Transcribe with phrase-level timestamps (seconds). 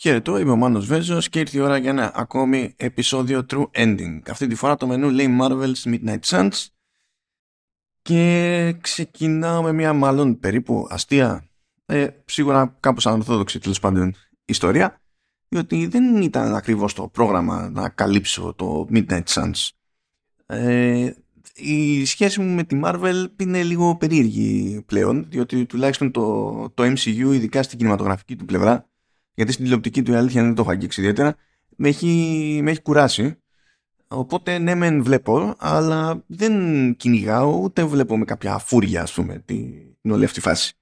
[0.00, 4.20] Χαίρετο, είμαι ο Μάνος Βέζος και ήρθε η ώρα για ένα ακόμη επεισόδιο True Ending.
[4.30, 6.66] Αυτή τη φορά το μενού λέει Marvel's Midnight Suns
[8.02, 11.48] και ξεκινάω με μια μάλλον περίπου αστεία,
[11.86, 14.14] ε, σίγουρα κάπως ανορθόδοξη τέλος πάντων
[14.44, 15.00] ιστορία,
[15.48, 19.68] διότι δεν ήταν ακριβώς το πρόγραμμα να καλύψω το Midnight Suns.
[20.46, 21.10] Ε,
[21.54, 27.32] η σχέση μου με τη Marvel είναι λίγο περίεργη πλέον, διότι τουλάχιστον το, το MCU,
[27.32, 28.87] ειδικά στην κινηματογραφική του πλευρά,
[29.38, 31.36] γιατί στην τηλεοπτική του η αλήθεια δεν το έχω αγγίξει ιδιαίτερα,
[31.76, 33.42] με έχει, με έχει κουράσει.
[34.08, 40.12] Οπότε ναι μεν βλέπω, αλλά δεν κυνηγάω, ούτε βλέπω με κάποια φούρια, ας πούμε, την
[40.12, 40.72] όλη αυτή φάση.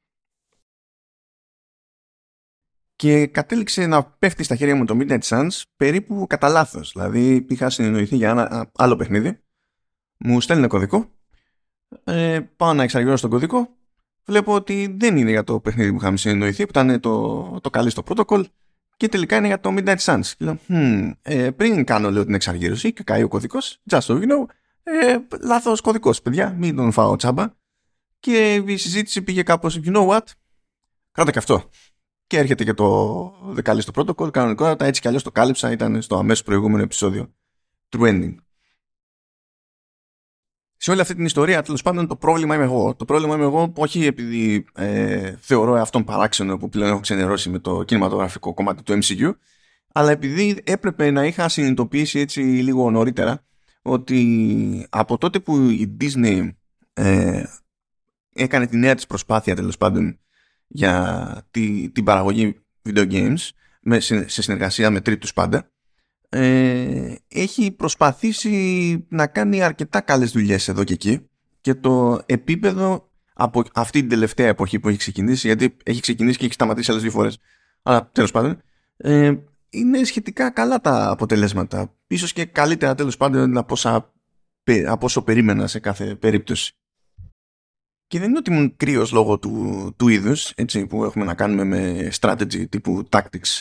[2.96, 6.92] Και κατέληξε να πέφτει στα χέρια μου το Midnight Suns περίπου κατά λάθος.
[6.92, 9.40] Δηλαδή είχα συνεννοηθεί για ένα άλλο παιχνίδι,
[10.16, 11.10] μου στέλνει κωδικό,
[12.04, 13.76] ε, πάω να εξαργυρώσω τον κωδικό
[14.26, 17.90] βλέπω ότι δεν είναι για το παιχνίδι που είχαμε συνεννοηθεί, που ήταν το, το καλή
[17.90, 18.44] στο protocol
[18.96, 20.26] και τελικά είναι για το Midnight Suns.
[20.38, 24.14] Και λέω, hm, ε, πριν κάνω λέω, την εξαργύρωση και καεί ο κωδικός, just so
[24.14, 24.44] you know,
[24.82, 27.46] ε, λάθος κωδικός, παιδιά, μην τον φάω τσάμπα.
[28.20, 30.22] Και η συζήτηση πήγε κάπως, you know what,
[31.12, 31.70] κράτα και αυτό.
[32.26, 36.16] Και έρχεται και το δεκάλιστο στο protocol, κανονικότατα έτσι κι αλλιώς το κάλυψα, ήταν στο
[36.16, 37.34] αμέσως προηγούμενο επεισόδιο.
[37.90, 38.34] True ending
[40.76, 42.94] σε όλη αυτή την ιστορία, τέλος πάντων, το πρόβλημα είμαι εγώ.
[42.94, 47.58] Το πρόβλημα είμαι εγώ, όχι επειδή ε, θεωρώ αυτόν παράξενο που πλέον έχω ξενερώσει με
[47.58, 49.30] το κινηματογραφικό κομμάτι του MCU,
[49.92, 53.44] αλλά επειδή έπρεπε να είχα συνειδητοποιήσει έτσι λίγο νωρίτερα
[53.82, 56.50] ότι από τότε που η Disney
[56.92, 57.42] ε,
[58.34, 60.18] έκανε τη νέα της προσπάθεια τέλος πάντων
[60.66, 63.48] για τη, την παραγωγή video games
[63.80, 65.70] με, σε, σε συνεργασία με τρίτους πάντα
[66.36, 71.28] ε, έχει προσπαθήσει να κάνει αρκετά καλές δουλειές εδώ και εκεί
[71.60, 76.44] και το επίπεδο από αυτή την τελευταία εποχή που έχει ξεκινήσει γιατί έχει ξεκινήσει και
[76.44, 77.38] έχει σταματήσει άλλες δύο φορές
[77.82, 78.62] αλλά τέλος πάντων
[78.96, 79.34] ε,
[79.70, 81.94] είναι σχετικά καλά τα αποτελέσματα.
[82.06, 84.12] Ίσως και καλύτερα τέλος πάντων από, όσα,
[84.86, 86.72] από όσο περίμενα σε κάθε περίπτωση.
[88.06, 91.64] Και δεν είναι ότι ήμουν κρύος λόγω του, του είδους έτσι, που έχουμε να κάνουμε
[91.64, 93.60] με strategy τύπου tactics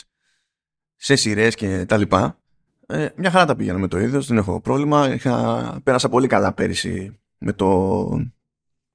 [0.94, 2.40] σε σειρές και τα λοιπά
[2.86, 5.14] ε, μια χαρά τα πήγαινα με το ίδιο, δεν έχω πρόβλημα.
[5.14, 7.68] Είχα, πέρασα πολύ καλά πέρυσι με το,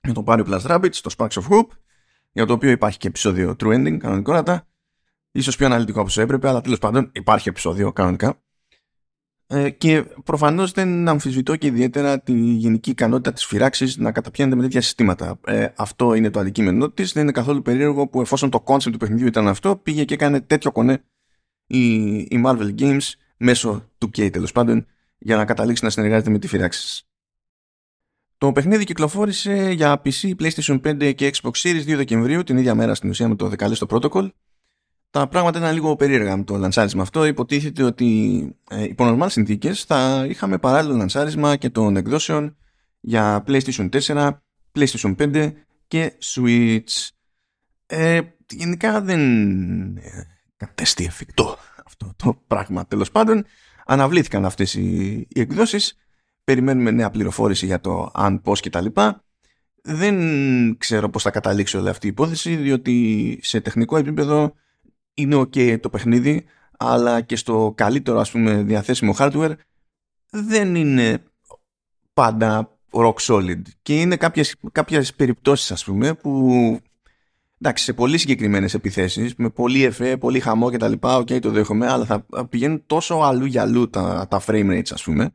[0.07, 1.69] με το Mario Plus Rabbids, το Sparks of Hope,
[2.31, 4.67] για το οποίο υπάρχει και επεισόδιο True Ending, κανονικότατα.
[5.31, 8.41] Ίσως πιο αναλυτικό όπως έπρεπε, αλλά τέλος πάντων υπάρχει επεισόδιο κανονικά.
[9.47, 14.61] Ε, και προφανώς δεν αμφισβητώ και ιδιαίτερα τη γενική ικανότητα της φυράξης να καταπιάνεται με
[14.61, 15.39] τέτοια συστήματα.
[15.45, 17.11] Ε, αυτό είναι το αντικείμενο της.
[17.11, 20.41] Δεν είναι καθόλου περίεργο που εφόσον το concept του παιχνιδιού ήταν αυτό, πήγε και έκανε
[20.41, 21.03] τέτοιο κονέ
[21.67, 24.87] η, η Marvel Games μέσω του K τέλος πάντων
[25.17, 27.05] για να καταλήξει να συνεργάζεται με τη φυράξη.
[28.37, 32.95] Το παιχνίδι κυκλοφόρησε για PC, PlayStation 5 και Xbox Series 2 Δεκεμβρίου, την ίδια μέρα
[32.95, 34.29] στην ουσία με το δεκαλέστο protocol.
[35.09, 37.25] Τα πράγματα ήταν λίγο περίεργα με το λανσάρισμα αυτό.
[37.25, 42.55] Υποτίθεται ότι ε, υπό normal συνθήκες θα είχαμε παράλληλο λανσάρισμα και των εκδόσεων
[42.99, 44.31] για PlayStation 4,
[44.75, 45.53] PlayStation 5
[45.87, 47.09] και Switch.
[47.85, 49.21] Ε, γενικά δεν
[49.97, 50.27] ε,
[50.57, 51.57] κατέστη εφικτό
[51.91, 52.85] αυτό το πράγμα.
[52.85, 53.45] Τέλος πάντων,
[53.85, 55.97] αναβλήθηκαν αυτές οι, οι εκδόσεις.
[56.43, 59.23] Περιμένουμε νέα πληροφόρηση για το αν, πώς και τα λοιπά.
[59.83, 64.53] Δεν ξέρω πώς θα καταλήξει όλη αυτή η υπόθεση, διότι σε τεχνικό επίπεδο
[65.13, 66.45] είναι ok το παιχνίδι,
[66.77, 69.53] αλλά και στο καλύτερο ας πούμε διαθέσιμο hardware
[70.29, 71.23] δεν είναι
[72.13, 73.61] πάντα rock solid.
[73.81, 76.79] Και είναι κάποιες, κάποιες περιπτώσεις ας πούμε που
[77.61, 80.93] εντάξει, σε πολύ συγκεκριμένες επιθέσεις, με πολύ εφέ, πολύ χαμό κτλ.
[80.99, 84.91] Οκ, okay, το δέχομαι, αλλά θα πηγαίνουν τόσο αλλού για αλλού τα, τα frame rates,
[84.91, 85.29] ας πούμε,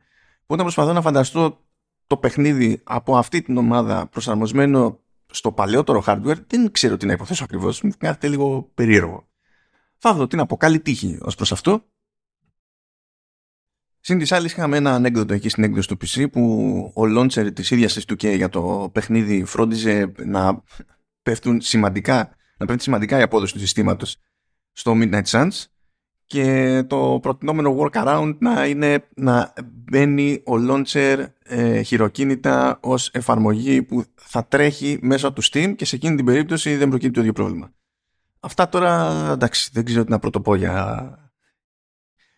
[0.45, 1.65] που όταν προσπαθώ να φανταστώ
[2.07, 4.99] το παιχνίδι από αυτή την ομάδα προσαρμοσμένο
[5.31, 7.81] στο παλαιότερο hardware, δεν ξέρω τι να υποθέσω ακριβώς.
[7.81, 9.27] Μου κάθεται λίγο περίεργο.
[9.97, 11.85] Θα δω την αποκάλυψη τύχη ως προς αυτό.
[13.99, 16.41] Συν τοις άλλοις, είχαμε ένα ανέκδοτο εκεί στην έκδοση του PC που
[16.95, 20.63] ο launcher της ίδιας της 2K για το παιχνίδι φρόντιζε να
[21.27, 24.17] πέφτουν σημαντικά, να πέφτει σημαντικά η απόδοση του συστήματος
[24.71, 25.65] στο Midnight Suns
[26.25, 34.03] και το προτινόμενο workaround να είναι να μπαίνει ο launcher ε, χειροκίνητα ως εφαρμογή που
[34.15, 37.73] θα τρέχει μέσα του Steam και σε εκείνη την περίπτωση δεν προκύπτει το ίδιο πρόβλημα.
[38.39, 41.31] Αυτά τώρα εντάξει δεν ξέρω τι να πρωτοπώ για,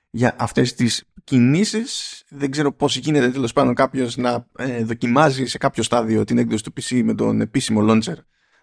[0.09, 5.57] για αυτές τις κινήσεις δεν ξέρω πώς γίνεται τέλος πάντων κάποιος να ε, δοκιμάζει σε
[5.57, 8.17] κάποιο στάδιο την έκδοση του PC με τον επίσημο launcher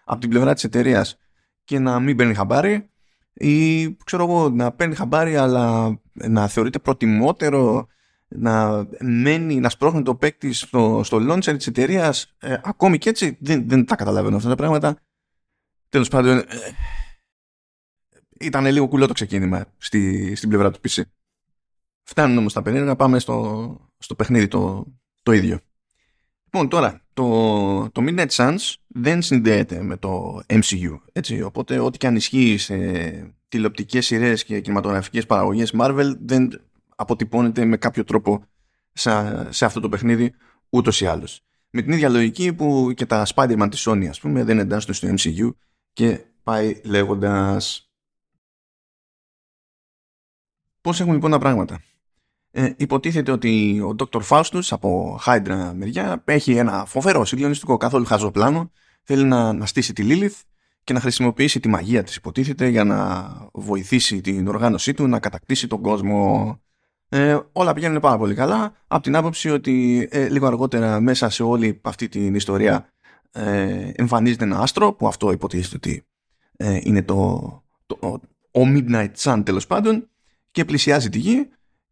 [0.07, 1.17] από την πλευρά της εταιρείας
[1.63, 2.89] και να μην παίρνει χαμπάρι
[3.33, 7.87] ή ξέρω εγώ να παίρνει χαμπάρι αλλά να θεωρείται προτιμότερο
[8.27, 13.37] να μένει, να σπρώχνει το παίκτη στο, στο launcher της εταιρείας, ε, ακόμη και έτσι
[13.39, 14.97] δεν, δεν τα καταλαβαίνω αυτά τα πράγματα
[15.89, 16.43] τέλος πάντων ε,
[18.39, 21.01] ήταν λίγο κουλό το ξεκίνημα στη, στην πλευρά του PC.
[22.03, 24.85] Φτάνουν όμως τα περίεργα, πάμε στο, στο παιχνίδι το,
[25.23, 25.59] το ίδιο.
[26.57, 32.07] Λοιπόν, τώρα, το, το Midnight Suns δεν συνδέεται με το MCU, έτσι, οπότε ό,τι και
[32.07, 32.75] αν ισχύει σε
[33.47, 36.61] τηλεοπτικές σειρές και κινηματογραφικές παραγωγές Marvel δεν
[36.95, 38.43] αποτυπώνεται με κάποιο τρόπο
[38.93, 39.11] σε,
[39.51, 40.33] σε αυτό το παιχνίδι
[40.69, 41.41] ούτως ή άλλως.
[41.69, 45.07] Με την ίδια λογική που και τα Spider-Man της Sony, ας πούμε, δεν εντάσσονται στο
[45.07, 45.49] MCU
[45.93, 47.91] και πάει λέγοντας...
[50.81, 51.81] Πώς έχουν λοιπόν τα πράγματα;
[52.51, 54.21] Ε, υποτίθεται ότι ο Dr.
[54.29, 58.71] Faustus από Hydra μεριά έχει ένα φοβερό συγκλονιστικό καθόλου χαζό πλάνο.
[59.03, 60.41] Θέλει να, να στήσει τη Lilith
[60.83, 65.67] και να χρησιμοποιήσει τη μαγεία της υποτίθεται για να βοηθήσει την οργάνωσή του να κατακτήσει
[65.67, 66.59] τον κόσμο.
[67.09, 71.43] Ε, όλα πηγαίνουν πάρα πολύ καλά από την άποψη ότι ε, λίγο αργότερα μέσα σε
[71.43, 72.89] όλη αυτή την ιστορία
[73.31, 76.05] ε, εμφανίζεται ένα άστρο που αυτό υποτίθεται ότι
[76.57, 77.41] ε, είναι το,
[77.85, 78.21] το,
[78.51, 80.09] ο Midnight Sun τέλος πάντων
[80.51, 81.49] και πλησιάζει τη γη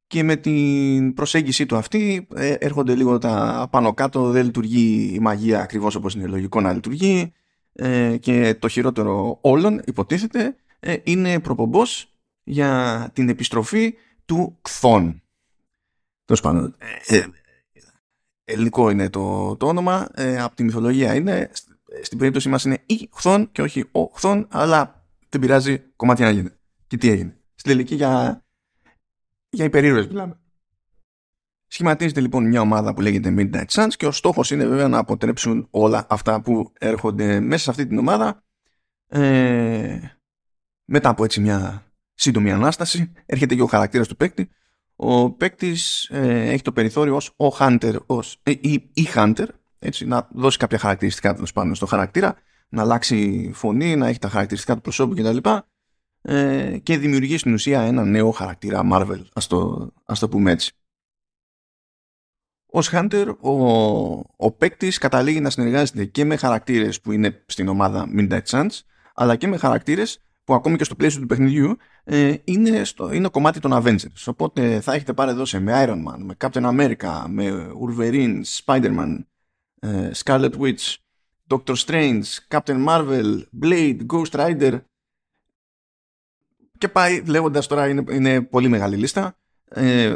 [0.08, 5.20] και με την προσέγγιση του αυτή ε, έρχονται λίγο τα πάνω κάτω δεν λειτουργεί η
[5.20, 7.34] μαγεία ακριβώς όπως είναι λογικό να λειτουργεί
[7.74, 12.14] ε, και το χειρότερο όλων υποτίθεται ε, είναι προπομπός
[12.44, 13.94] για την επιστροφή
[14.26, 15.22] του Κθών.
[16.26, 16.76] Τέλος πάντων,
[18.44, 20.08] ελληνικό είναι το, το όνομα,
[20.40, 21.52] από τη μυθολογία είναι,
[22.02, 26.30] στην περίπτωση μας είναι η Χθών και όχι ο Χθών, αλλά δεν πειράζει κομμάτι να
[26.30, 26.50] γίνει.
[26.88, 27.38] Και τι έγινε.
[27.56, 28.45] Στην τελική για
[29.56, 30.40] για υπερήρωες μιλάμε.
[31.68, 35.68] Σχηματίζεται λοιπόν μια ομάδα που λέγεται Midnight Suns και ο στόχος είναι βέβαια να αποτρέψουν
[35.70, 38.44] όλα αυτά που έρχονται μέσα σε αυτή την ομάδα.
[39.08, 40.00] Ε,
[40.86, 44.50] μετά από έτσι μια σύντομη ανάσταση έρχεται και ο χαρακτήρας του παίκτη.
[44.96, 49.48] Ο παίκτης ε, έχει το περιθώριο ως ο Hunter, ως, ε, ή, ή Hunter,
[49.80, 52.36] έτσι, να δώσει κάποια χαρακτηριστικά τέλος πάνω στο χαρακτήρα,
[52.70, 55.38] να αλλάξει φωνή, να έχει τα χαρακτηριστικά του προσώπου κτλ
[56.28, 60.72] ε, και δημιουργεί στην ουσία ένα νέο χαρακτήρα Marvel, ας το, ας το πούμε έτσι.
[62.66, 63.52] Ως Hunter, ο,
[64.36, 68.80] ο παίκτης καταλήγει να συνεργάζεται και με χαρακτήρες που είναι στην ομάδα Midnight Suns,
[69.14, 73.28] αλλά και με χαρακτήρες που ακόμη και στο πλαίσιο του παιχνιδιού ε, είναι, στο, είναι
[73.28, 74.24] κομμάτι των Avengers.
[74.26, 79.18] Οπότε θα έχετε πάρει εδώ σε με Iron Man, με Captain America, με Wolverine, Spider-Man,
[79.80, 80.96] ε, Scarlet Witch,
[81.50, 84.80] Doctor Strange, Captain Marvel, Blade, Ghost Rider
[86.78, 89.38] και πάει λέγοντας τώρα είναι, είναι πολύ μεγάλη λίστα.
[89.66, 90.16] Ε,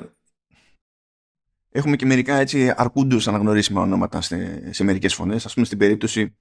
[1.71, 5.45] έχουμε και μερικά έτσι αρκούντους αναγνωρίσιμα ονόματα σε, σε μερικές φωνές.
[5.45, 6.37] Ας πούμε στην περίπτωση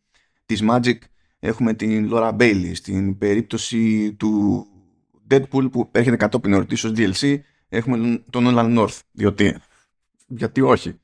[0.47, 0.99] της Magic
[1.39, 2.71] έχουμε την Laura Bailey.
[2.75, 4.65] Στην περίπτωση του
[5.31, 7.39] Deadpool που έρχεται κατόπιν εορτής ως DLC
[7.69, 9.01] έχουμε τον Nolan North.
[9.13, 9.57] Διότι,
[10.27, 11.01] γιατί όχι.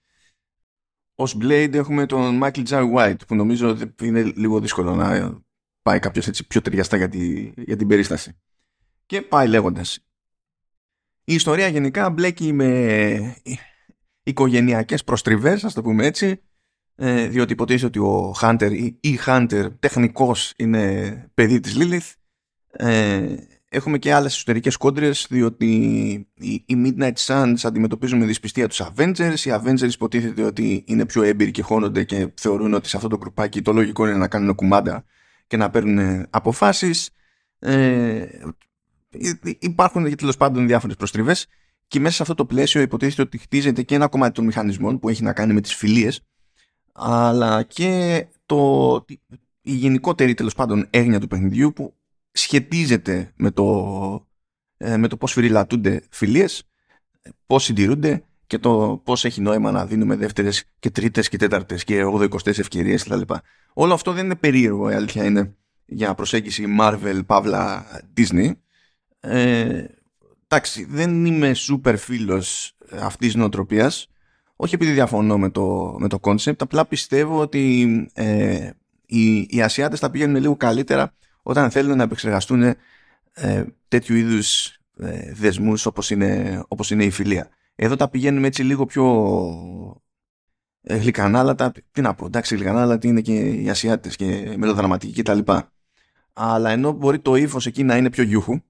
[1.15, 2.95] Ως Blade έχουμε τον Michael J.
[2.95, 5.39] White που νομίζω είναι λίγο δύσκολο να
[5.83, 7.11] πάει κάποιος έτσι πιο ταιριαστά για,
[7.57, 8.37] για την περίσταση
[9.15, 9.99] και πάει λέγοντας.
[11.25, 13.37] Η ιστορία γενικά μπλέκει με
[14.23, 16.43] οικογενειακές προστριβές, ας το πούμε έτσι,
[16.95, 22.13] ε, διότι υποτίθεται ότι ο Hunter ή η Hunter τεχνικός είναι παιδί της Lilith.
[22.87, 23.35] Ε,
[23.69, 25.67] έχουμε και άλλες εσωτερικές κόντρες, διότι
[26.67, 29.39] οι Midnight Suns αντιμετωπίζουν με δυσπιστία τους Avengers.
[29.45, 33.19] Οι Avengers υποτίθεται ότι είναι πιο έμπειροι και χώνονται και θεωρούν ότι σε αυτό το
[33.19, 35.05] κρουπάκι το λογικό είναι να κάνουν κουμάντα
[35.47, 37.11] και να παίρνουν αποφάσεις.
[37.59, 38.27] Ε,
[39.59, 41.47] υπάρχουν και τέλος πάντων διάφορες προστριβές
[41.89, 45.09] και μέσα σε αυτό το πλαίσιο υποτίθεται ότι χτίζεται και ένα κομμάτι των μηχανισμών που
[45.09, 46.21] έχει να κάνει με τις φιλίες,
[46.93, 49.05] αλλά και το,
[49.61, 51.95] η γενικότερη τέλος πάντων έγνοια του παιχνιδιού που
[52.33, 54.27] σχετίζεται με το,
[54.77, 56.63] ε, με το πώς φυριλατούνται φιλίες,
[57.47, 62.05] πώς συντηρούνται και το πώς έχει νόημα να δίνουμε δεύτερες και τρίτες και τέταρτες και
[62.05, 63.21] 80-20 ευκαιρίες κτλ.
[63.73, 65.55] Όλο αυτό δεν είναι περίεργο, η αλήθεια είναι
[65.87, 67.87] για προσέγγιση Marvel, Παύλα,
[68.17, 68.53] Disney
[69.25, 69.85] ε,
[70.49, 74.09] εντάξει, δεν είμαι super φίλος αυτής της νοοτροπίας
[74.57, 78.71] όχι επειδή διαφωνώ με το, με το concept απλά πιστεύω ότι ε,
[79.07, 82.63] οι, οι Ασιάτες θα πηγαίνουν λίγο καλύτερα όταν θέλουν να επεξεργαστούν
[83.33, 87.49] ε, τέτοιου είδους ε, δεσμούς όπως είναι, όπως είναι η φιλία.
[87.75, 89.05] Εδώ τα πηγαίνουμε έτσι λίγο πιο
[90.83, 95.39] ε, γλυκανάλατα, τι να πω, εντάξει γλυκανάλατα είναι και οι Ασιάτες και μελοδραματικοί κτλ.
[96.33, 98.61] Αλλά ενώ μπορεί το ύφος εκεί να είναι πιο γιούχου,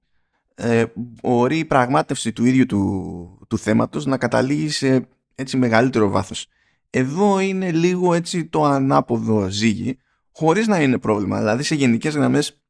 [0.55, 6.47] ε, μπορεί η πραγμάτευση του ίδιου του, του θέματος να καταλήγει σε έτσι μεγαλύτερο βάθος.
[6.89, 9.97] Εδώ είναι λίγο έτσι το ανάποδο ζύγι,
[10.31, 11.37] χωρίς να είναι πρόβλημα.
[11.37, 12.61] Δηλαδή σε γενικές γραμμές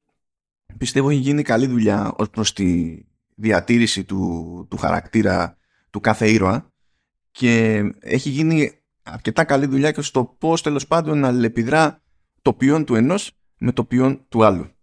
[0.77, 2.98] πιστεύω έχει γίνει καλή δουλειά ως προς τη
[3.36, 5.58] διατήρηση του, του χαρακτήρα
[5.89, 6.72] του κάθε ήρωα
[7.32, 8.72] και έχει γίνει
[9.04, 12.01] αρκετά καλή δουλειά και στο πώς τέλος πάντων να αλληλεπιδρά
[12.42, 14.75] το ποιόν του ενός με το ποιόν του άλλου.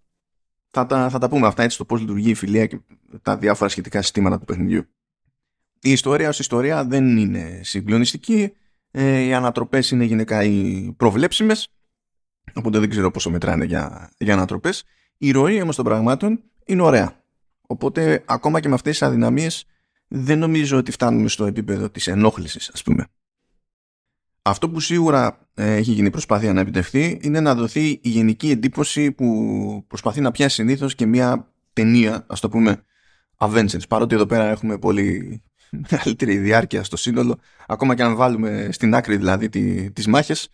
[0.72, 2.80] Θα τα, θα τα πούμε αυτά έτσι το πώς λειτουργεί η φιλία και
[3.22, 4.84] τα διάφορα σχετικά συστήματα του παιχνιδιού.
[5.80, 8.52] Η ιστορία ως ιστορία δεν είναι συγκλονιστική.
[8.90, 11.68] Ε, οι ανατροπές είναι γενικά οι προβλέψιμες.
[12.54, 14.84] Οπότε δεν ξέρω πόσο μετράνε για, για ανατροπές.
[15.18, 17.24] Η ροή όμως των πραγμάτων είναι ωραία.
[17.60, 19.66] Οπότε ακόμα και με αυτές τις αδυναμίες
[20.08, 23.06] δεν νομίζω ότι φτάνουμε στο επίπεδο της ενόχλησης ας πούμε.
[24.42, 29.12] Αυτό που σίγουρα ε, έχει γίνει προσπάθεια να επιτευχθεί είναι να δοθεί η γενική εντύπωση
[29.12, 32.82] που προσπαθεί να πιάσει συνήθως και μια ταινία, ας το πούμε,
[33.36, 33.88] Avengers.
[33.88, 35.42] Παρότι εδώ πέρα έχουμε πολύ
[35.90, 39.48] μεγαλύτερη διάρκεια στο σύνολο, ακόμα και αν βάλουμε στην άκρη δηλαδή
[39.92, 40.48] τις μάχες,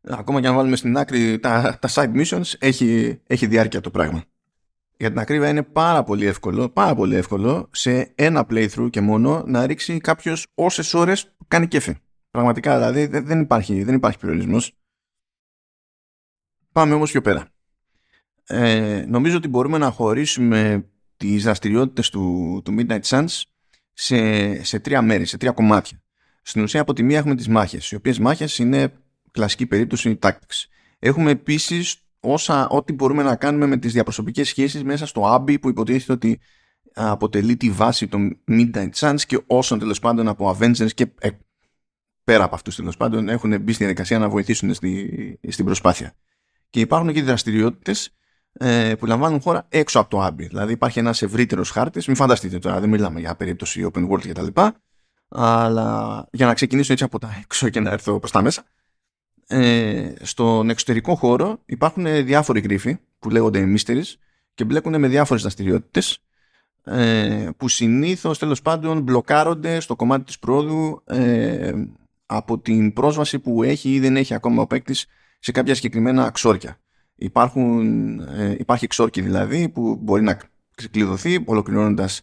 [0.00, 4.24] ακόμα και αν βάλουμε στην άκρη τα, τα side missions, έχει, έχει διάρκεια το πράγμα.
[4.96, 9.42] Για την ακρίβεια είναι πάρα πολύ εύκολο, πάρα πολύ εύκολο σε ένα playthrough και μόνο
[9.46, 11.96] να ρίξει κάποιος όσες ώρες κάνει κέφι.
[12.30, 14.72] Πραγματικά δηλαδή δεν υπάρχει, δεν υπάρχει περιορισμός.
[16.72, 17.52] Πάμε όμως πιο πέρα.
[18.46, 23.42] Ε, νομίζω ότι μπορούμε να χωρίσουμε τις δραστηριότητες του, του Midnight Suns
[23.92, 26.02] σε, σε τρία μέρη, σε τρία κομμάτια.
[26.42, 28.92] Στην ουσία από τη μία έχουμε τις μάχες, οι οποίες μάχες είναι
[29.30, 30.64] κλασική περίπτωση tactics.
[30.98, 35.68] Έχουμε επίσης όσα, ό,τι μπορούμε να κάνουμε με τις διαπροσωπικές σχέσεις μέσα στο Abbey που
[35.68, 36.40] υποτίθεται ότι
[36.92, 41.28] αποτελεί τη βάση των Midnight Suns και όσων τέλος πάντων από Avengers και ε,
[42.28, 46.14] πέρα από αυτούς τέλος πάντων, έχουν μπει στη διαδικασία να βοηθήσουν στη, στην προσπάθεια.
[46.70, 48.10] Και υπάρχουν και δραστηριότητες
[48.52, 50.46] ε, που λαμβάνουν χώρα έξω από το Άμπι.
[50.46, 52.06] Δηλαδή υπάρχει ένας ευρύτερος χάρτης.
[52.06, 54.60] Μην φανταστείτε τώρα, δεν μιλάμε για περίπτωση open world κτλ.
[55.28, 58.64] Αλλά για να ξεκινήσω έτσι από τα έξω και να έρθω προς τα μέσα.
[59.46, 64.14] Ε, στον εξωτερικό χώρο υπάρχουν διάφοροι γρίφοι που λέγονται mysteries
[64.54, 66.18] και μπλέκουν με διάφορες δραστηριότητες
[66.84, 71.72] ε, που συνήθως τέλος πάντων μπλοκάρονται στο κομμάτι της πρόοδου ε,
[72.30, 75.06] από την πρόσβαση που έχει ή δεν έχει ακόμα ο παίκτης
[75.38, 76.80] σε κάποια συγκεκριμένα αξόρκια.
[77.14, 80.38] Υπάρχουν, ε, υπάρχει εξόρκη δηλαδή που μπορεί να
[80.90, 82.22] κλειδωθεί ολοκληρώνοντας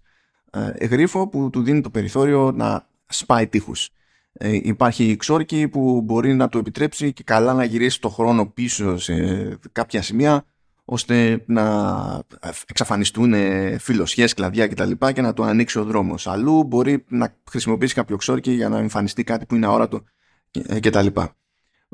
[0.51, 3.89] ε, γρίφο που του δίνει το περιθώριο να σπάει τείχους.
[4.33, 8.97] Ε, υπάρχει εξόρκη που μπορεί να του επιτρέψει και καλά να γυρίσει το χρόνο πίσω
[8.97, 9.13] σε
[9.71, 10.45] κάποια σημεία
[10.86, 12.24] ώστε να
[12.68, 13.34] εξαφανιστούν
[13.80, 14.92] φιλοσιές, κλαδιά κτλ.
[14.92, 16.27] Και, και να το ανοίξει ο δρόμος.
[16.27, 20.04] Αλλού μπορεί να χρησιμοποιήσει κάποιο ξόρκι για να εμφανιστεί κάτι που είναι αόρατο
[20.80, 21.08] κτλ.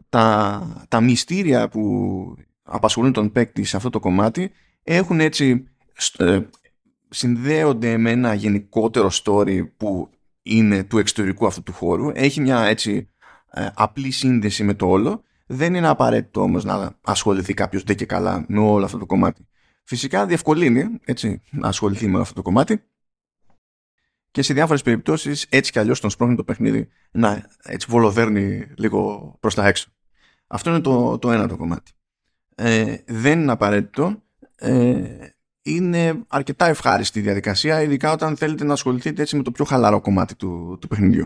[0.10, 4.52] Τα, τα μυστήρια που απασχολούν τον παίκτη σε αυτό το κομμάτι
[4.84, 5.68] έχουν έτσι
[6.18, 6.40] ε,
[7.10, 10.10] συνδέονται με ένα γενικότερο story που
[10.42, 12.12] είναι του εξωτερικού αυτού του χώρου.
[12.14, 13.10] Έχει μια έτσι
[13.52, 18.06] ε, απλή σύνδεση με το όλο δεν είναι απαραίτητο όμως να ασχοληθεί κάποιος δεν και
[18.06, 19.48] καλά με όλο αυτό το κομμάτι.
[19.84, 22.84] Φυσικά διευκολύνει έτσι, να ασχοληθεί με αυτό το κομμάτι
[24.32, 29.34] και σε διάφορες περιπτώσεις έτσι κι αλλιώς τον σπρώχνει το παιχνίδι να έτσι βολοδέρνει λίγο
[29.40, 29.90] προς τα έξω.
[30.48, 31.92] Αυτό είναι το, το ένα το κομμάτι.
[32.56, 34.24] Ε, δεν είναι απαραίτητο.
[34.56, 35.04] Ε,
[35.62, 40.02] είναι αρκετά ευχάριστη η διαδικασία, ειδικά όταν θέλετε να ασχοληθείτε έτσι με το πιο χαλαρό
[40.02, 41.26] κομμάτι του, του παιχνιδιού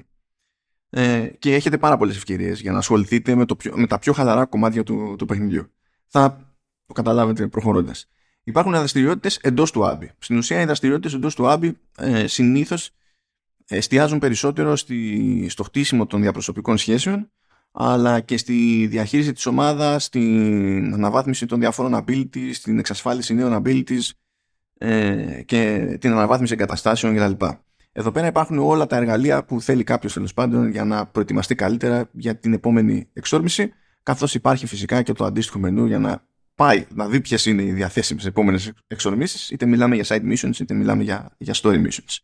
[0.98, 4.14] ε, και έχετε πάρα πολλές ευκαιρίες για να ασχοληθείτε με, το πιο, με τα πιο
[4.14, 5.72] χαλαρά κομμάτια του, του παιχνιδιού.
[6.08, 8.10] Θα το καταλάβετε προχωρώντας.
[8.44, 10.12] Υπάρχουν δραστηριότητες εντός του Άμπι.
[10.18, 12.92] Στην ουσία, οι δραστηριότητες εντός του Άμπι ε, συνήθως
[13.68, 17.32] εστιάζουν περισσότερο στη, στο χτίσιμο των διαπροσωπικών σχέσεων,
[17.72, 24.10] αλλά και στη διαχείριση της ομάδας, στην αναβάθμιση των διαφόρων abilities, στην εξασφάλιση νέων abilities
[24.78, 27.46] ε, και την αναβάθμιση εγκαταστάσεων κτλ.
[27.98, 32.10] Εδώ πέρα υπάρχουν όλα τα εργαλεία που θέλει κάποιος τέλος πάντων για να προετοιμαστεί καλύτερα
[32.12, 33.74] για την επόμενη εξόρμηση,
[34.04, 37.72] καθώς υπάρχει φυσικά και το αντίστοιχο μενού για να πάει να δει ποιες είναι οι
[37.72, 42.18] διαθέσιμες επόμενες εξορμήσεις, είτε μιλάμε για side missions, είτε μιλάμε για, για story missions.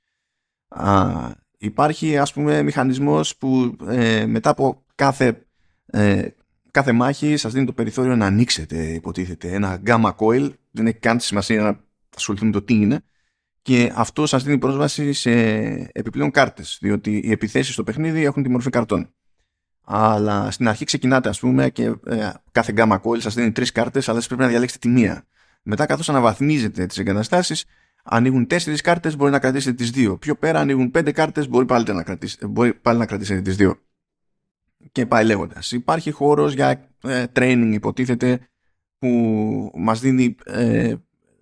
[0.68, 5.46] Α, υπάρχει ας πούμε μηχανισμός που ε, μετά από κάθε,
[5.86, 6.28] ε,
[6.72, 11.18] κάθε μάχη σας δίνει το περιθώριο να ανοίξετε υποτίθεται ένα gamma coil δεν έχει καν
[11.18, 11.80] τη σημασία να
[12.16, 13.04] ασχοληθούμε το τι είναι
[13.62, 15.32] και αυτό σας δίνει πρόσβαση σε
[15.92, 19.14] επιπλέον κάρτες διότι οι επιθέσεις στο παιχνίδι έχουν τη μορφή καρτών.
[19.84, 24.10] Αλλά στην αρχή ξεκινάτε ας πούμε και ε, κάθε γκάμα call σας δίνει τρεις κάρτες
[24.10, 25.26] αλλά σας πρέπει να διαλέξετε τη μία.
[25.64, 27.66] Μετά καθώς αναβαθμίζετε τις εγκαταστάσεις
[28.04, 30.18] ανοίγουν τέσσερις κάρτες μπορεί να κρατήσετε τις δύο.
[30.18, 33.80] Πιο πέρα ανοίγουν πέντε κάρτες μπορεί πάλι να κρατήσετε, μπορεί πάλι να κρατήσετε τις δύο.
[34.92, 35.72] Και πάει λέγοντας.
[35.72, 38.40] Υπάρχει χώρος για ε, training υποτίθεται
[38.98, 40.94] που μας δίνει ε,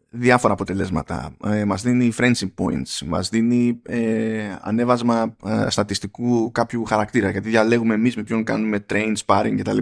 [0.09, 1.35] διάφορα αποτελέσματα.
[1.45, 7.93] Ε, μας δίνει friendship points, μας δίνει ε, ανέβασμα ε, στατιστικού κάποιου χαρακτήρα, γιατί διαλέγουμε
[7.93, 9.77] εμείς με ποιον κάνουμε train, sparring κτλ.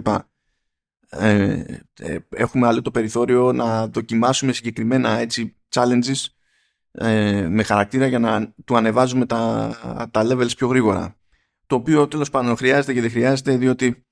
[1.10, 1.64] Ε,
[2.00, 6.26] ε, έχουμε άλλο το περιθώριο να δοκιμάσουμε συγκεκριμένα έτσι, challenges
[6.92, 9.70] ε, με χαρακτήρα για να του ανεβάζουμε τα,
[10.10, 11.16] τα levels πιο γρήγορα.
[11.66, 14.06] Το οποίο τέλος πάντων χρειάζεται και δεν χρειάζεται διότι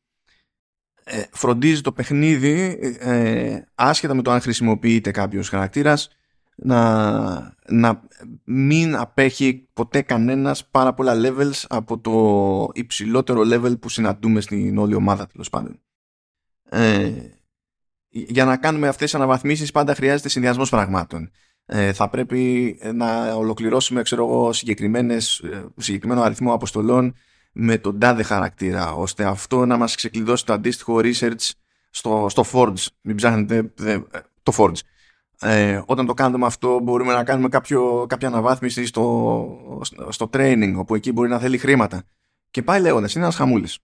[1.09, 6.09] ε, φροντίζει το παιχνίδι ε, άσχετα με το αν χρησιμοποιείται κάποιος χαρακτήρας
[6.57, 8.03] να, να
[8.45, 14.95] μην απέχει ποτέ κανένας πάρα πολλά levels από το υψηλότερο level που συναντούμε στην όλη
[14.95, 15.81] ομάδα τέλος πάντων.
[16.69, 17.13] Ε,
[18.09, 21.31] για να κάνουμε αυτές τις αναβαθμίσεις πάντα χρειάζεται συνδυασμός πραγμάτων.
[21.67, 27.15] Ε, θα πρέπει να ολοκληρώσουμε ξέρω εγώ, συγκεκριμένες, ε, συγκεκριμένο αριθμό αποστολών
[27.59, 31.51] με τον τάδε χαρακτήρα ώστε αυτό να μας ξεκλειδώσει το αντίστοιχο research
[31.91, 32.87] στο, στο Forge.
[33.01, 33.73] Μην ψάχνετε
[34.43, 34.79] το Forge.
[35.41, 40.95] Ε, όταν το κάνουμε αυτό μπορούμε να κάνουμε κάποιο, κάποια αναβάθμιση στο, στο training όπου
[40.95, 42.03] εκεί μπορεί να θέλει χρήματα
[42.51, 43.79] και πάει λέγοντας είναι ένας χαμούλης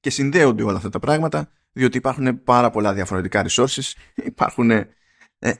[0.00, 3.92] και συνδέονται όλα αυτά τα πράγματα διότι υπάρχουν πάρα πολλά διαφορετικά resources
[4.32, 4.88] υπάρχουν ε,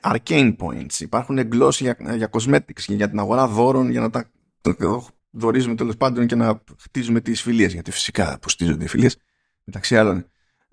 [0.01, 4.31] arcane points υπάρχουν gloss για, για cosmetics και για την αγορά δώρων για να τα
[5.37, 9.17] δωρίζουμε τέλος πάντων και να χτίζουμε τις φιλίες γιατί φυσικά αποστίζονται οι φιλίες
[9.65, 10.27] μεταξύ άλλων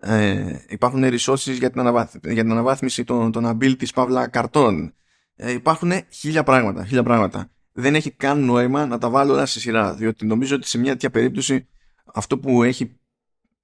[0.05, 4.93] ε, υπάρχουν resources για την, αναβάθμιση, για την αναβάθμιση των, των abilities παύλα καρτών.
[5.36, 7.51] Ε, υπάρχουν χίλια πράγματα, χίλια πράγματα.
[7.72, 10.91] Δεν έχει καν νόημα να τα βάλω όλα σε σειρά, διότι νομίζω ότι σε μια
[10.91, 11.67] τέτοια περίπτωση
[12.13, 13.00] αυτό που έχει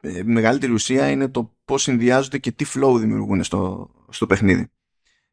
[0.01, 4.72] ε, μεγαλύτερη ουσία είναι το πώς συνδυάζονται και τι flow δημιουργούν στο, στο παιχνίδι.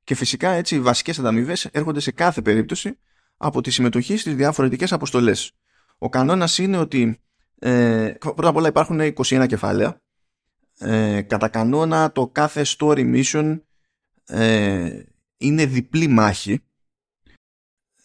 [0.04, 2.98] Και φυσικά έτσι οι βασικές ανταμοιβές έρχονται σε κάθε περίπτωση
[3.36, 5.52] από τη συμμετοχή στις διαφορετικές αποστολές.
[5.98, 7.20] Ο κανόνας είναι ότι
[7.58, 10.00] ε, πρώτα απ' όλα υπάρχουν 21 κεφάλαια.
[10.78, 13.60] Ε, κατά κανόνα το κάθε story mission
[14.26, 15.02] ε,
[15.36, 16.60] είναι διπλή μάχη.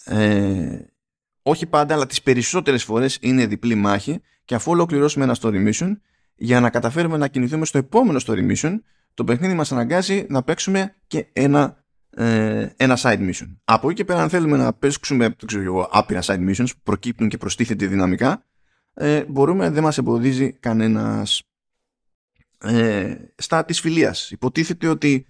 [0.05, 0.79] Ε,
[1.41, 4.21] όχι πάντα αλλά τις περισσότερες φορές είναι διπλή μάχη.
[4.45, 5.97] Και αφού ολοκληρώσουμε ένα story mission
[6.35, 8.79] για να καταφέρουμε να κινηθούμε στο επόμενο story mission
[9.13, 11.80] το παιχνίδι μας αναγκάζει να παίξουμε και ένα,
[12.13, 15.89] ε, ένα side mission από εκεί και πέρα αν θέλουμε να παίξουμε δεν ξέρω εγώ,
[15.91, 18.45] άπειρα side missions που προκύπτουν και προστίθεται δυναμικά
[18.93, 21.43] ε, μπορούμε, δεν μας εμποδίζει κανένας
[22.57, 24.31] ε, στα της φιλίας.
[24.31, 25.25] Υποτίθεται ότι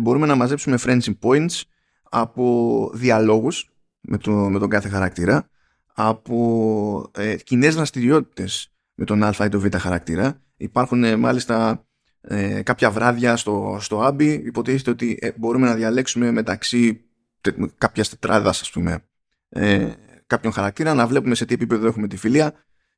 [0.00, 1.62] μπορούμε να μαζέψουμε friendship points
[2.02, 3.70] από διαλόγους
[4.00, 5.48] με, το, με τον κάθε χαρακτήρα,
[5.94, 10.42] από ε, κοινές δραστηριότητες με τον α ή τον β χαρακτήρα.
[10.56, 11.86] Υπάρχουν ε, μάλιστα
[12.20, 17.04] ε, κάποια βράδια στο, στο Άμπι, υποτίθεται ότι ε, μπορούμε να διαλέξουμε μεταξύ
[17.40, 19.04] τε, κάποιας τετράδας, ας πούμε,
[19.48, 19.92] ε,
[20.26, 22.52] κάποιον χαρακτήρα, να βλέπουμε σε τι επίπεδο έχουμε τη φιλία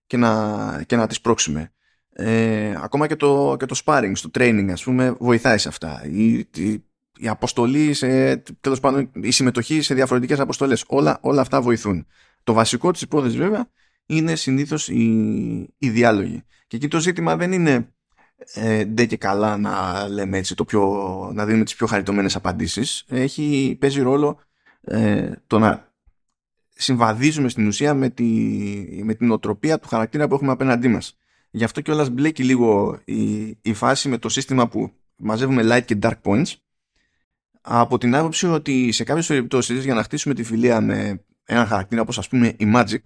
[0.07, 1.73] και να, και να τις πρόξουμε.
[2.13, 6.03] Ε, ακόμα και το, και το sparring στο training ας πούμε βοηθάει σε αυτά.
[6.05, 6.85] Η, η,
[7.17, 10.85] η αποστολή σε, τέλος πάντων η συμμετοχή σε διαφορετικές αποστολές.
[10.87, 12.07] Όλα, όλα αυτά βοηθούν.
[12.45, 13.71] Το βασικό της υπόθεσης βέβαια
[14.07, 15.05] είναι συνήθως οι,
[15.79, 17.93] οι διάλογοι και εκεί το ζήτημα δεν είναι
[18.55, 23.05] ε, ντε και καλά να λέμε έτσι το πιο, να δίνουμε τις πιο χαριτωμένες απαντήσεις.
[23.09, 24.39] Έχει, παίζει ρόλο
[24.81, 25.93] ε, το να
[26.75, 28.25] συμβαδίζουμε στην ουσία με, τη,
[29.03, 31.19] με την οτροπία του χαρακτήρα που έχουμε απέναντί μας.
[31.51, 35.85] Γι' αυτό και όλα μπλέκει λίγο η, η φάση με το σύστημα που μαζεύουμε light
[35.85, 36.53] και dark points.
[37.61, 42.01] Από την άποψη ότι σε κάποιες περιπτώσεις για να χτίσουμε τη φιλία με ένα χαρακτήρα
[42.01, 43.01] όπως ας πούμε η Magic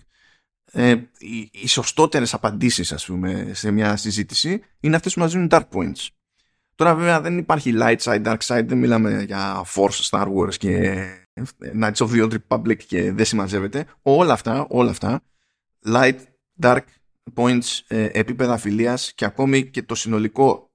[0.77, 5.49] ε, οι, οι σωστότερες απαντήσεις ας πούμε σε μια συζήτηση είναι αυτές που μας δίνουν
[5.51, 6.09] dark points.
[6.75, 11.05] Τώρα βέβαια δεν υπάρχει light side, dark side, δεν μιλάμε για Force, Star Wars και
[11.81, 13.87] Knights of the Old Republic και δεν συμμαζεύεται.
[14.03, 15.23] Όλα αυτά, όλα αυτά,
[15.87, 16.19] light,
[16.61, 16.85] dark
[17.35, 20.71] points, ε, επίπεδα φιλίας και ακόμη και το συνολικό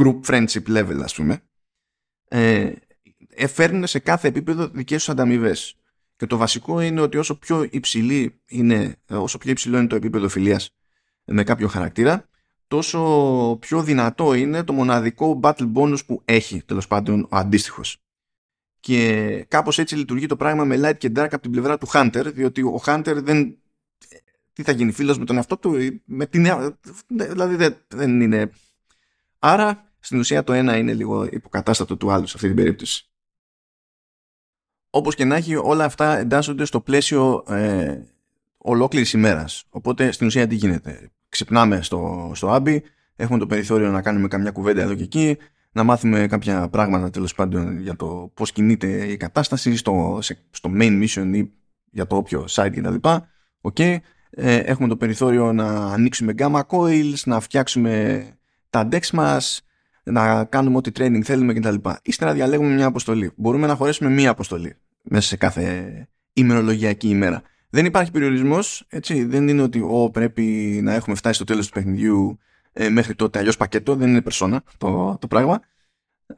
[0.00, 1.42] group friendship level ας πούμε
[2.28, 2.72] ε,
[3.48, 5.76] φέρνουν σε κάθε επίπεδο δικές τους ανταμοιβές.
[6.18, 10.28] Και το βασικό είναι ότι όσο πιο, υψηλή είναι, όσο πιο υψηλό είναι το επίπεδο
[10.28, 10.76] φιλίας
[11.24, 12.28] με κάποιο χαρακτήρα,
[12.68, 18.02] τόσο πιο δυνατό είναι το μοναδικό battle bonus που έχει τέλος πάντων ο αντίστοιχος.
[18.80, 22.30] Και κάπως έτσι λειτουργεί το πράγμα με light και dark από την πλευρά του Hunter,
[22.34, 23.58] διότι ο Hunter δεν
[24.52, 26.46] τι θα γίνει φίλος με τον εαυτό του με την...
[27.06, 28.50] δηλαδή δεν, δεν είναι
[29.38, 33.08] άρα στην ουσία το ένα είναι λίγο υποκατάστατο του άλλου σε αυτή την περίπτωση
[34.90, 37.98] όπως και να έχει όλα αυτά εντάσσονται στο πλαίσιο ε,
[38.58, 42.82] ολόκληρης ημέρας οπότε στην ουσία τι γίνεται; Ξυπνάμε στο, στο Άμπι
[43.16, 45.36] έχουμε το περιθώριο να κάνουμε καμιά κουβέντα εδώ και εκεί
[45.72, 50.18] να μάθουμε κάποια πράγματα τέλος πάντων για το πώς κινείται η κατάσταση στο,
[50.50, 51.50] στο main mission ή
[51.90, 52.94] για το όποιο site κτλ.
[53.62, 53.98] Okay
[54.30, 58.24] ε, έχουμε το περιθώριο να ανοίξουμε gamma coils, να φτιάξουμε
[58.70, 59.62] τα decks μας,
[60.10, 61.74] να κάνουμε ό,τι training θέλουμε κτλ.
[62.02, 63.32] Ύστερα διαλέγουμε μια αποστολή.
[63.36, 67.42] Μπορούμε να χωρέσουμε μία αποστολή μέσα σε κάθε ημερολογιακή ημέρα.
[67.70, 69.24] Δεν υπάρχει περιορισμός, έτσι.
[69.24, 70.42] Δεν είναι ότι ο, πρέπει
[70.82, 72.38] να έχουμε φτάσει στο τέλος του παιχνιδιού
[72.72, 73.38] ε, μέχρι τότε.
[73.38, 75.60] Αλλιώς πακέτο, δεν είναι περσόνα το, το πράγμα.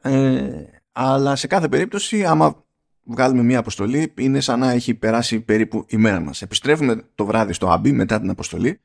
[0.01, 0.49] Ε,
[0.91, 2.63] αλλά σε κάθε περίπτωση, άμα
[3.03, 6.41] βγάλουμε μια αποστολή είναι σαν να έχει περάσει περίπου η μέρα μας.
[6.41, 8.79] Επιστρέφουμε το βράδυ στο Άμπι μετά την αποστολή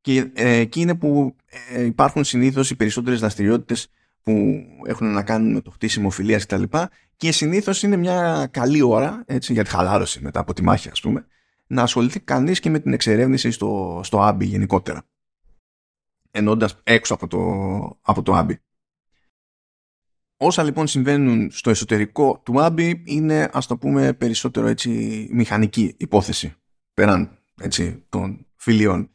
[0.00, 1.36] και ε, εκεί είναι που
[1.72, 3.90] ε, υπάρχουν συνήθως οι περισσότερες δραστηριότητες
[4.28, 6.62] που έχουν να κάνουν με το χτίσιμο φιλίας κτλ.
[6.62, 10.88] Και, και συνήθως είναι μια καλή ώρα έτσι, για τη χαλάρωση μετά από τη μάχη
[10.88, 11.26] ας πούμε
[11.66, 15.02] να ασχοληθεί κανείς και με την εξερεύνηση στο, στο Άμπι γενικότερα
[16.30, 17.38] ενώντας έξω από το,
[18.00, 18.58] από το Άμπι.
[20.36, 24.90] Όσα λοιπόν συμβαίνουν στο εσωτερικό του Άμπι είναι ας το πούμε περισσότερο έτσι
[25.32, 26.54] μηχανική υπόθεση
[26.94, 29.10] πέραν έτσι των φιλιών.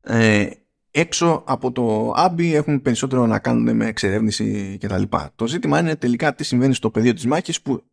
[0.00, 0.50] Ε,
[0.92, 5.02] έξω από το Άμπι έχουν περισσότερο να κάνουν με εξερεύνηση κτλ.
[5.34, 7.84] Το ζήτημα είναι τελικά τι συμβαίνει στο πεδίο της μάχης που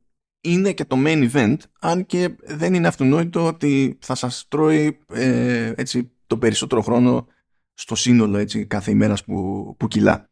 [0.42, 5.74] είναι και το main event αν και δεν είναι αυτονόητο ότι θα σας τρώει ε,
[5.76, 7.28] έτσι το περισσότερο χρόνο
[7.74, 10.30] στο σύνολο έτσι, κάθε ημέρας που, που κυλά.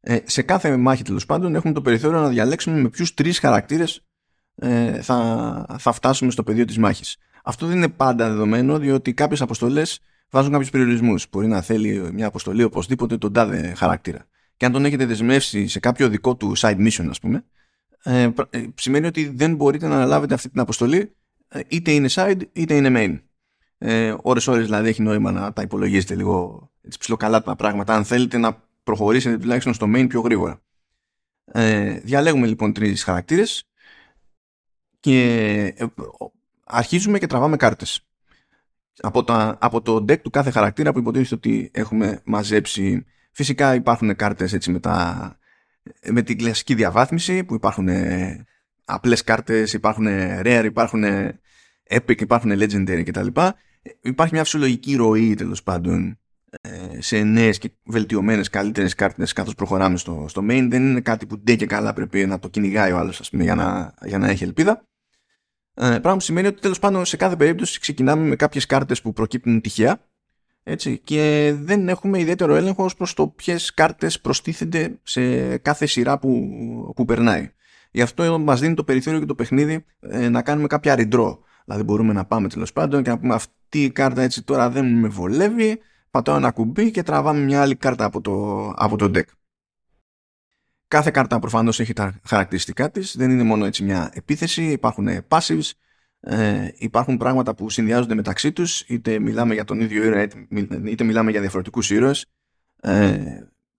[0.00, 4.04] Ε, σε κάθε μάχη τέλος πάντων έχουμε το περιθώριο να διαλέξουμε με ποιους τρεις χαρακτήρες
[4.54, 7.16] ε, θα, θα φτάσουμε στο πεδίο της μάχης.
[7.44, 10.00] Αυτό δεν είναι πάντα δεδομένο διότι κάποιες αποστολές
[10.34, 11.26] βάζουν κάποιους περιορισμούς.
[11.30, 14.26] Μπορεί να θέλει μια αποστολή οπωσδήποτε τον τάδε χαρακτήρα.
[14.56, 17.44] Και αν τον έχετε δεσμεύσει σε κάποιο δικό του side mission, ας πούμε,
[18.02, 21.14] ε, ε, σημαίνει ότι δεν μπορείτε να αναλάβετε αυτή την αποστολή
[21.48, 23.20] ε, είτε είναι side είτε είναι main
[23.78, 28.04] ε, ώρες ώρες δηλαδή έχει νόημα να τα υπολογίζετε λίγο έτσι ψηλοκαλά τα πράγματα αν
[28.04, 30.62] θέλετε να προχωρήσετε τουλάχιστον στο main πιο γρήγορα.
[31.44, 33.68] Ε, διαλέγουμε λοιπόν τρεις χαρακτήρες
[35.00, 35.20] και
[35.76, 35.84] ε,
[36.64, 38.06] αρχίζουμε και τραβάμε κάρτες.
[39.00, 43.04] Από, τα, από το deck του κάθε χαρακτήρα που υποτίθεται ότι έχουμε μαζέψει.
[43.32, 45.38] Φυσικά υπάρχουν κάρτες έτσι με, τα,
[46.10, 48.44] με την κλασική διαβάθμιση που υπάρχουν ε,
[48.84, 50.06] απλές κάρτες, υπάρχουν
[50.42, 51.04] rare, υπάρχουν
[51.90, 53.26] epic, υπάρχουν legendary κτλ
[54.00, 56.18] υπάρχει μια φυσιολογική ροή τέλος πάντων
[56.60, 60.66] ε, σε νέες και βελτιωμένες καλύτερες κάρτες καθώς προχωράμε στο, στο main.
[60.70, 63.94] Δεν είναι κάτι που ντε και καλά πρέπει να το κυνηγάει ο άλλος για να,
[64.04, 64.86] για να έχει ελπίδα.
[65.74, 69.12] Ε, πράγμα που σημαίνει ότι τέλος πάντων σε κάθε περίπτωση ξεκινάμε με κάποιες κάρτες που
[69.12, 70.00] προκύπτουν τυχαία
[70.66, 76.92] έτσι, και δεν έχουμε ιδιαίτερο έλεγχο προς το ποιες κάρτες προστίθενται σε κάθε σειρά που,
[76.96, 77.50] που περνάει.
[77.90, 81.38] Γι' αυτό μας δίνει το περιθώριο και το παιχνίδι ε, να κάνουμε κάποια redraw.
[81.64, 84.98] Δηλαδή μπορούμε να πάμε τέλος πάντων και να πούμε αυτή η κάρτα έτσι τώρα δεν
[84.98, 85.78] με βολεύει,
[86.10, 89.24] πατάω ένα κουμπί και τραβάμε μια άλλη κάρτα από το, από το deck.
[90.88, 95.70] Κάθε κάρτα προφανώς έχει τα χαρακτηριστικά της, δεν είναι μόνο έτσι μια επίθεση, υπάρχουν passives,
[96.20, 100.28] ε, υπάρχουν πράγματα που συνδυάζονται μεταξύ τους, είτε μιλάμε για τον ίδιο ήρωα,
[100.84, 102.26] είτε μιλάμε για διαφορετικούς ήρωες.
[102.80, 103.22] Ε,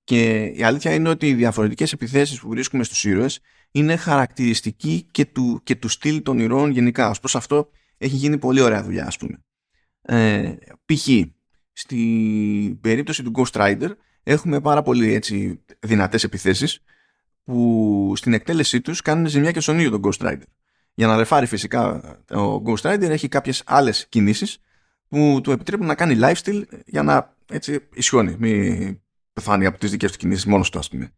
[0.04, 3.40] και η αλήθεια είναι ότι οι διαφορετικές επιθέσεις που βρίσκουμε στους ήρωες
[3.72, 7.10] είναι χαρακτηριστική και του, και του στυλ των ηρώων γενικά.
[7.10, 9.44] Ως προς αυτό έχει γίνει πολύ ωραία δουλειά ας πούμε.
[10.02, 11.08] Ε, π.χ.
[11.72, 13.90] στη περίπτωση του Ghost Rider
[14.24, 16.84] έχουμε πάρα πολύ έτσι, δυνατές επιθέσεις
[17.46, 20.44] που στην εκτέλεσή τους κάνουν ζημιά και στον ίδιο τον Ghost Rider.
[20.94, 24.58] Για να ρεφάρει φυσικά ο Ghost Rider έχει κάποιες άλλες κινήσεις
[25.08, 29.00] που του επιτρέπουν να κάνει lifestyle για να έτσι ισιώνει, μην
[29.34, 31.14] πεθάνει από τις δικές του κινήσεις μόνος του ας πούμε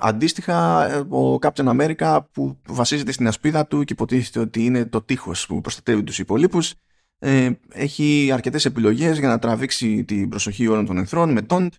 [0.00, 5.46] αντίστοιχα, ο Captain America που βασίζεται στην ασπίδα του και υποτίθεται ότι είναι το τείχος
[5.46, 6.74] που προστατεύει τους υπολείπους
[7.18, 11.72] ε, έχει αρκετές επιλογές για να τραβήξει την προσοχή όλων των εχθρών με τόντ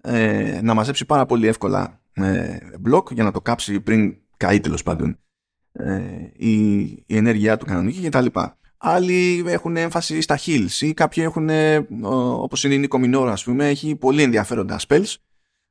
[0.00, 4.82] ε, να μαζέψει πάρα πολύ εύκολα ε, μπλοκ για να το κάψει πριν καεί τέλος
[4.82, 5.18] πάντων
[5.72, 6.00] ε,
[6.36, 8.26] η, η ενέργειά του κανονική κτλ.
[8.76, 11.50] Άλλοι έχουν έμφαση στα heals ή κάποιοι έχουν,
[12.42, 15.14] όπως είναι η Νίκο Μινόρα ας πούμε, έχει πολύ ενδιαφέροντα spells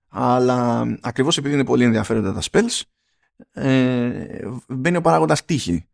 [0.10, 2.82] αλλά ακριβώς επειδή είναι πολύ ενδιαφέροντα τα spells
[3.52, 5.88] ε, μπαίνει ο παράγοντας τύχη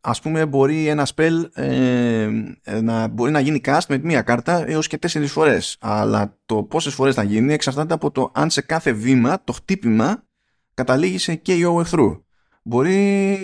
[0.00, 2.28] ας πούμε μπορεί ένα spell ε,
[2.82, 5.76] να μπορεί να γίνει cast με μία κάρτα έως και τέσσερις φορές.
[5.80, 10.22] Αλλά το πόσες φορές θα γίνει εξαρτάται από το αν σε κάθε βήμα το χτύπημα
[10.74, 12.24] καταλήγει σε KO εχθρού.
[12.62, 13.38] Μπορεί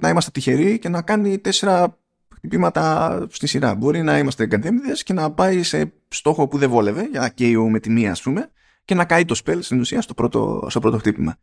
[0.00, 1.98] να είμαστε τυχεροί και να κάνει τέσσερα
[2.34, 3.74] χτυπήματα στη σειρά.
[3.74, 7.80] Μπορεί να είμαστε εγκατέμιδες και να πάει σε στόχο που δεν βόλευε για KO με
[7.80, 8.50] τη μία ας πούμε
[8.84, 11.36] και να καεί το spell στην ουσία στο πρώτο, στο πρώτο χτύπημα.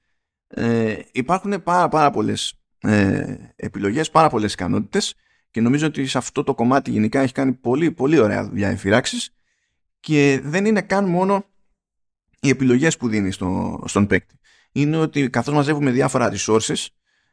[0.48, 5.16] Ε, υπάρχουν πάρα, πάρα πολλές ε, επιλογές, πάρα πολλές ικανότητες
[5.52, 8.78] και νομίζω ότι σε αυτό το κομμάτι γενικά έχει κάνει πολύ, πολύ ωραία δουλειά η
[10.00, 11.46] και δεν είναι καν μόνο
[12.40, 14.40] οι επιλογές που δίνει στο, στον παίκτη.
[14.72, 16.86] Είναι ότι καθώς μαζεύουμε διάφορα resources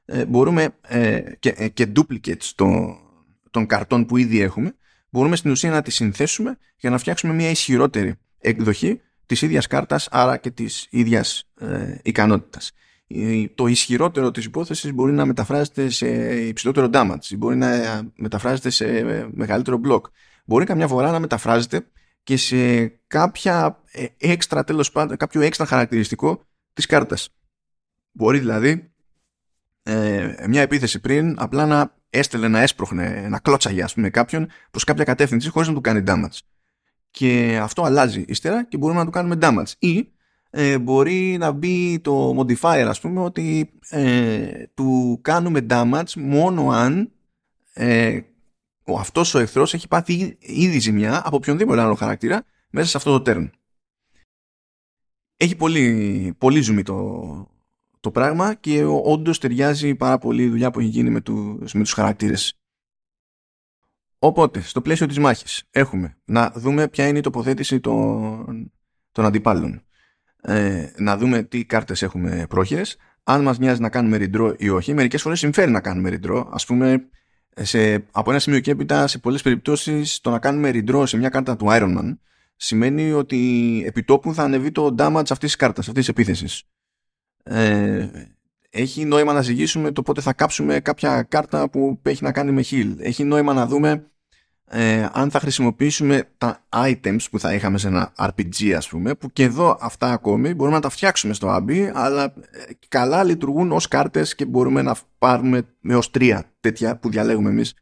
[0.05, 2.97] ε, μπορούμε ε, και, ε, και duplicates των,
[3.51, 4.75] των καρτών που ήδη έχουμε
[5.15, 10.09] μπορούμε στην ουσία να τις συνθέσουμε για να φτιάξουμε μια ισχυρότερη εκδοχή της ίδιας κάρτας,
[10.11, 12.73] άρα και της ίδιας ε, ικανότητας.
[13.55, 16.09] Το ισχυρότερο της υπόθεσης μπορεί να μεταφράζεται σε
[16.41, 20.01] υψηλότερο damage, μπορεί να μεταφράζεται σε μεγαλύτερο block,
[20.45, 21.87] μπορεί καμιά φορά να μεταφράζεται
[22.23, 23.83] και σε κάποια
[24.19, 27.29] έξτρα τέλος πάντων, κάποιο έξτρα χαρακτηριστικό της κάρτας.
[28.13, 28.93] Μπορεί δηλαδή
[29.83, 34.85] ε, μια επίθεση πριν απλά να έστελνε, να έσπροχνε, να κλώτσαγε ας πούμε κάποιον προς
[34.85, 36.39] κάποια κατεύθυνση χωρίς να του κάνει damage.
[37.11, 39.73] Και αυτό αλλάζει ύστερα και μπορούμε να το κάνουμε damage.
[39.79, 40.13] Ή
[40.57, 47.13] ε, μπορεί να μπει το modifier ας πούμε ότι ε, του κάνουμε damage μόνο αν
[47.73, 48.21] ε,
[48.85, 53.21] ο, αυτός ο εχθρός έχει πάθει ήδη ζημιά από οποιονδήποτε άλλο χαρακτήρα μέσα σε αυτό
[53.21, 53.51] το turn.
[55.37, 57.49] Έχει πολύ, πολύ ζουμί το,
[58.01, 61.81] το πράγμα και όντως ταιριάζει πάρα πολύ η δουλειά που έχει γίνει με τους, με
[61.81, 62.59] τους χαρακτήρες.
[64.19, 68.73] Οπότε, στο πλαίσιο της μάχης έχουμε να δούμε ποια είναι η τοποθέτηση των,
[69.13, 69.85] των αντιπάλων.
[70.47, 74.95] Ε, να δούμε τι κάρτες έχουμε πρόχειρες, αν μας μοιάζει να κάνουμε ριντρό ή όχι.
[74.95, 76.51] Μερικές φορές συμφέρει να κάνουμε ριντρό.
[76.53, 77.09] Ας πούμε,
[77.61, 81.29] σε, από ένα σημείο και έπειτα, σε πολλές περιπτώσεις, το να κάνουμε ριντρό σε μια
[81.29, 82.17] κάρτα του Iron Man
[82.57, 86.63] σημαίνει ότι επιτόπου θα ανεβεί το damage αυτής της κάρτας, αυτής της επίθεσης.
[87.43, 88.09] Ε,
[88.71, 92.65] έχει νόημα να ζυγίσουμε το πότε θα κάψουμε κάποια κάρτα που έχει να κάνει με
[92.71, 92.95] heal.
[92.99, 94.11] Έχει νόημα να δούμε
[94.67, 99.33] ε, αν θα χρησιμοποιήσουμε τα items που θα είχαμε σε ένα RPG ας πούμε που
[99.33, 103.89] και εδώ αυτά ακόμη μπορούμε να τα φτιάξουμε στο Abbey αλλά ε, καλά λειτουργούν ως
[103.89, 107.75] κάρτες και μπορούμε να πάρουμε με ως τρία τέτοια που διαλέγουμε εμείς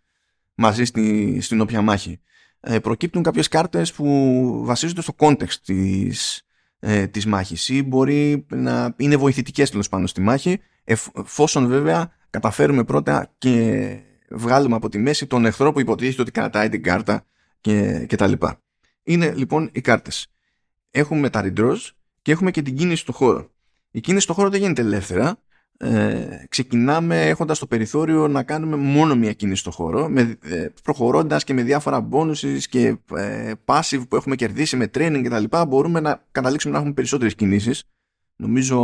[0.55, 2.21] μαζί στη, στην όποια μάχη.
[2.61, 6.47] Ε, προκύπτουν κάποιες κάρτες που βασίζονται στο context της,
[6.79, 12.85] ε, της μάχης ή μπορεί να είναι βοηθητικές τέλος πάνω στη μάχη εφόσον βέβαια καταφέρουμε
[12.85, 13.97] πρώτα και
[14.35, 17.27] βγάλουμε από τη μέση τον εχθρό που υποτίθεται ότι κρατάει την κάρτα
[17.61, 18.61] και, και τα λοιπά.
[19.03, 20.27] Είναι λοιπόν οι κάρτες.
[20.90, 21.90] Έχουμε τα redraws
[22.23, 23.51] και έχουμε και την κίνηση στο χώρο.
[23.90, 25.37] Η κίνηση στο χώρο δεν γίνεται ελεύθερα.
[25.77, 31.45] Ε, ξεκινάμε έχοντας το περιθώριο να κάνουμε μόνο μία κίνηση στο χώρο με, ε, προχωρώντας
[31.45, 35.64] και με διάφορα bonuses και ε, passive που έχουμε κερδίσει με training και τα λοιπά
[35.64, 37.85] μπορούμε να καταλήξουμε να έχουμε περισσότερες κινήσεις
[38.37, 38.79] νομίζω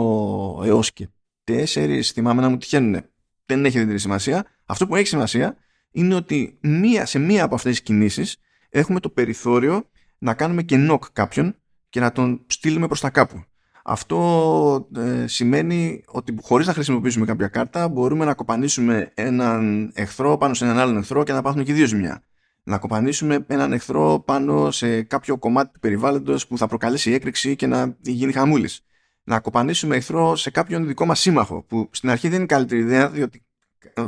[0.64, 1.08] έως και
[1.44, 3.02] τέσσερις θυμάμαι να μου τυχαίνουν
[3.48, 4.44] δεν έχει ιδιαίτερη σημασία.
[4.66, 5.56] Αυτό που έχει σημασία
[5.90, 8.36] είναι ότι μία, σε μία από αυτές τις κινήσεις
[8.70, 11.56] έχουμε το περιθώριο να κάνουμε και knock κάποιον
[11.88, 13.44] και να τον στείλουμε προς τα κάπου.
[13.84, 20.54] Αυτό ε, σημαίνει ότι χωρίς να χρησιμοποιήσουμε κάποια κάρτα μπορούμε να κοπανίσουμε έναν εχθρό πάνω
[20.54, 22.22] σε έναν άλλον εχθρό και να πάθουν και δύο ζημιά.
[22.62, 27.66] Να κοπανίσουμε έναν εχθρό πάνω σε κάποιο κομμάτι του περιβάλλοντος που θα προκαλέσει έκρηξη και
[27.66, 28.82] να γίνει χαμούλης
[29.28, 33.10] να κοπανίσουμε εχθρό σε κάποιον δικό μας σύμμαχο, που στην αρχή δεν είναι καλύτερη ιδέα,
[33.10, 33.44] διότι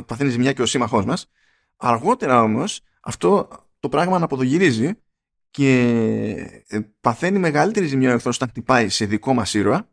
[0.05, 1.29] παθαίνει ζημιά και ο σύμμαχός μας.
[1.77, 3.47] Αργότερα όμως αυτό
[3.79, 4.93] το πράγμα αναποδογυρίζει
[5.51, 5.79] και
[6.67, 9.89] ε, παθαίνει μεγαλύτερη ζημιά ο εχθρός όταν χτυπάει σε δικό μας ήρωα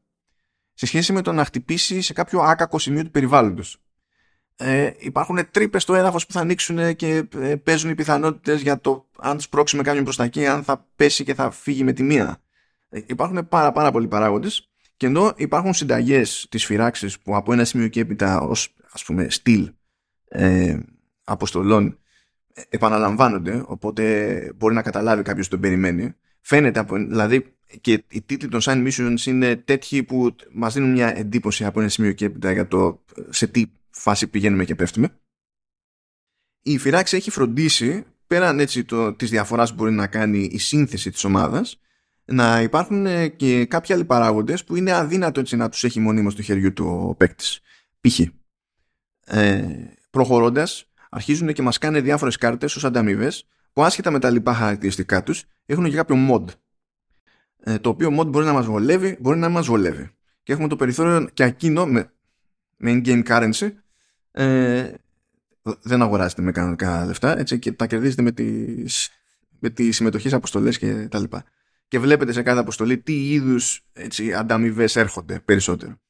[0.74, 3.80] σε σχέση με το να χτυπήσει σε κάποιο άκακο σημείο του περιβάλλοντος.
[4.56, 9.08] Ε, υπάρχουν τρύπες στο έδαφος που θα ανοίξουν και ε, παίζουν οι πιθανότητες για το
[9.18, 12.42] αν σπρώξουμε κάποιον προς τα εκεί, αν θα πέσει και θα φύγει με τη μία.
[12.88, 17.64] Ε, υπάρχουν πάρα, πάρα πολλοί παράγοντες και ενώ υπάρχουν συνταγές της φυράξη που από ένα
[17.64, 19.72] σημείο και έπειτα ως ας πούμε στυλ
[20.28, 20.78] ε,
[21.24, 21.98] αποστολών
[22.54, 26.14] ε, επαναλαμβάνονται, οπότε μπορεί να καταλάβει κάποιος τον περιμένει.
[26.40, 31.18] Φαίνεται, από, δηλαδή και οι τίτλοι των Sign Missions είναι τέτοιοι που μας δίνουν μια
[31.18, 35.18] εντύπωση από ένα σημείο και έπειτα για το σε τι φάση πηγαίνουμε και πέφτουμε.
[36.62, 41.10] Η φυράξη έχει φροντίσει, πέραν έτσι το, της διαφοράς που μπορεί να κάνει η σύνθεση
[41.10, 41.80] της ομάδας,
[42.30, 46.32] να υπάρχουν ε, και κάποιοι άλλοι παράγοντες που είναι αδύνατο έτσι να τους έχει μονίμως
[46.32, 47.60] στο χεριού του ο παίκτης.
[48.00, 48.20] Π.χ.
[49.24, 49.64] Ε,
[50.10, 55.22] Προχωρώντας, αρχίζουν και μας κάνουν διάφορες κάρτες ως ανταμοιβές που άσχετα με τα λοιπά χαρακτηριστικά
[55.22, 56.44] τους έχουν και κάποιο mod.
[57.58, 60.10] Ε, το οποίο mod μπορεί να μας βολεύει, μπορεί να μας βολεύει.
[60.42, 62.12] Και έχουμε το περιθώριο και εκείνο με,
[62.76, 63.72] με in-game currency
[64.30, 64.90] ε,
[65.82, 69.10] δεν αγοράζεται με κανονικά λεφτά έτσι, και τα κερδίζετε με τις,
[69.58, 71.44] με τις συμμετοχές αποστολές και τα λοιπά
[71.88, 76.00] και βλέπετε σε κάθε αποστολή τι είδους έτσι, ανταμοιβές έρχονται περισσότερο.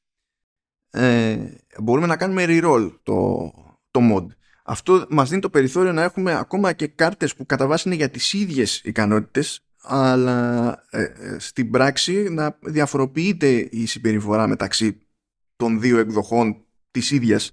[0.89, 1.37] Ε,
[1.79, 3.51] μπορούμε να κάνουμε reroll το,
[3.91, 4.25] το mod.
[4.63, 8.09] Αυτό μας δίνει το περιθώριο να έχουμε ακόμα και κάρτες που κατά βάση είναι για
[8.09, 15.07] τις ίδιες ικανότητες αλλά ε, ε, στην πράξη να διαφοροποιείται η συμπεριφορά μεταξύ
[15.55, 17.51] των δύο εκδοχών της ίδιας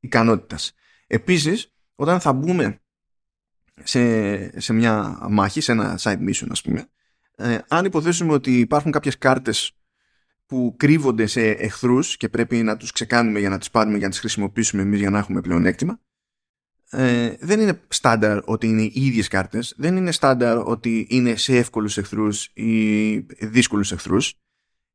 [0.00, 0.74] ικανότητας.
[1.06, 2.80] Επίσης, όταν θα μπούμε
[3.82, 6.88] σε, σε μια μάχη, σε ένα side mission ας πούμε,
[7.36, 9.72] ε, αν υποθέσουμε ότι υπάρχουν κάποιες κάρτες
[10.46, 14.10] που κρύβονται σε εχθρούς και πρέπει να τους ξεκάνουμε για να τις πάρουμε για να
[14.10, 16.00] τις χρησιμοποιήσουμε εμείς για να έχουμε πλεονέκτημα
[16.96, 19.74] ε, δεν είναι στάνταρ ότι είναι οι ίδιες κάρτες.
[19.76, 24.34] Δεν είναι στάνταρ ότι είναι σε εύκολους εχθρούς ή δύσκολους εχθρούς.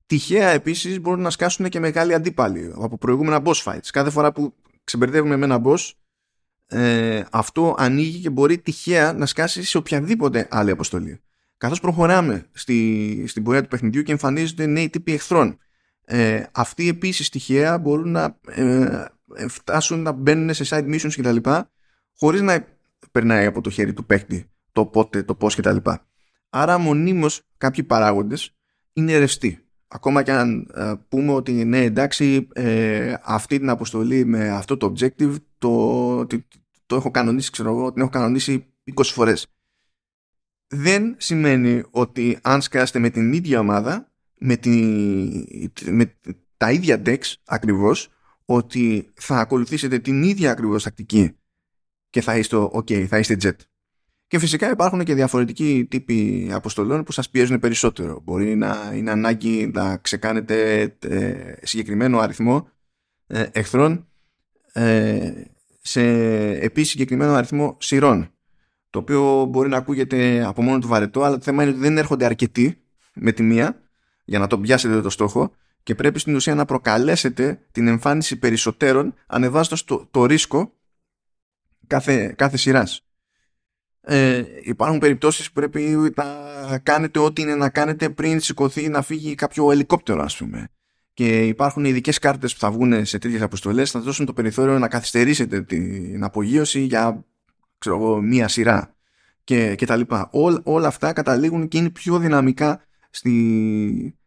[0.05, 3.87] Τυχαία επίσης μπορούν να σκάσουν και μεγάλοι αντίπαλοι από προηγούμενα boss fights.
[3.91, 5.91] Κάθε φορά που ξεμπερδεύουμε με ένα boss
[6.67, 11.21] ε, αυτό ανοίγει και μπορεί τυχαία να σκάσει σε οποιαδήποτε άλλη αποστολή
[11.59, 15.57] καθώς προχωράμε στη, στην πορεία του παιχνιδιού και εμφανίζονται νέοι τύποι εχθρών.
[16.05, 19.05] Ε, αυτοί επίσης τυχαία μπορούν να ε,
[19.47, 21.49] φτάσουν να μπαίνουν σε side missions κτλ.
[22.17, 22.65] χωρίς να
[23.11, 25.77] περνάει από το χέρι του παίκτη το πότε, το πώς κτλ.
[26.49, 28.55] Άρα μονίμως κάποιοι παράγοντες
[28.93, 29.59] είναι ρευστοί.
[29.87, 34.93] ακόμα και αν ε, πούμε ότι ναι εντάξει ε, αυτή την αποστολή με αυτό το
[34.93, 36.37] objective το, το,
[36.85, 39.47] το έχω κανονίσει ξέρω εγώ την έχω κανονίσει 20 φορές
[40.69, 44.69] δεν σημαίνει ότι αν σκάσετε με την ίδια ομάδα με, τη,
[45.85, 46.15] με
[46.57, 48.09] τα ίδια decks ακριβώς
[48.45, 51.35] ότι θα ακολουθήσετε την ίδια ακριβώς τακτική
[52.09, 53.55] και θα είστε ok, θα είστε jet.
[54.27, 58.21] Και φυσικά υπάρχουν και διαφορετικοί τύποι αποστολών που σας πιέζουν περισσότερο.
[58.23, 62.69] Μπορεί να είναι ανάγκη να ξεκάνετε ε, συγκεκριμένο αριθμό
[63.27, 64.07] ε, εχθρών
[64.73, 65.31] ε,
[65.81, 66.01] σε
[66.49, 68.33] επίσης συγκεκριμένο αριθμό σειρών.
[68.89, 71.97] Το οποίο μπορεί να ακούγεται από μόνο του βαρετό, αλλά το θέμα είναι ότι δεν
[71.97, 72.81] έρχονται αρκετοί
[73.13, 73.81] με τη μία
[74.25, 75.51] για να τον πιάσετε το στόχο
[75.83, 80.73] και πρέπει στην ουσία να προκαλέσετε την εμφάνιση περισσότερων ανεβάζοντας το, το ρίσκο
[81.87, 83.03] κάθε, κάθε σειράς.
[84.01, 89.35] Ε, υπάρχουν περιπτώσεις που πρέπει να κάνετε ό,τι είναι να κάνετε πριν σηκωθεί να φύγει
[89.35, 90.67] κάποιο ελικόπτερο ας πούμε.
[91.13, 94.87] Και υπάρχουν ειδικές κάρτες που θα βγουν σε τέτοιες αποστολές θα δώσουν το περιθώριο να
[94.87, 97.25] καθυστερήσετε την απογείωση για
[97.79, 98.95] ξέρω μία σειρά
[99.43, 100.29] και, και τα λοιπά.
[100.63, 104.17] όλα αυτά καταλήγουν και είναι πιο δυναμικά στη,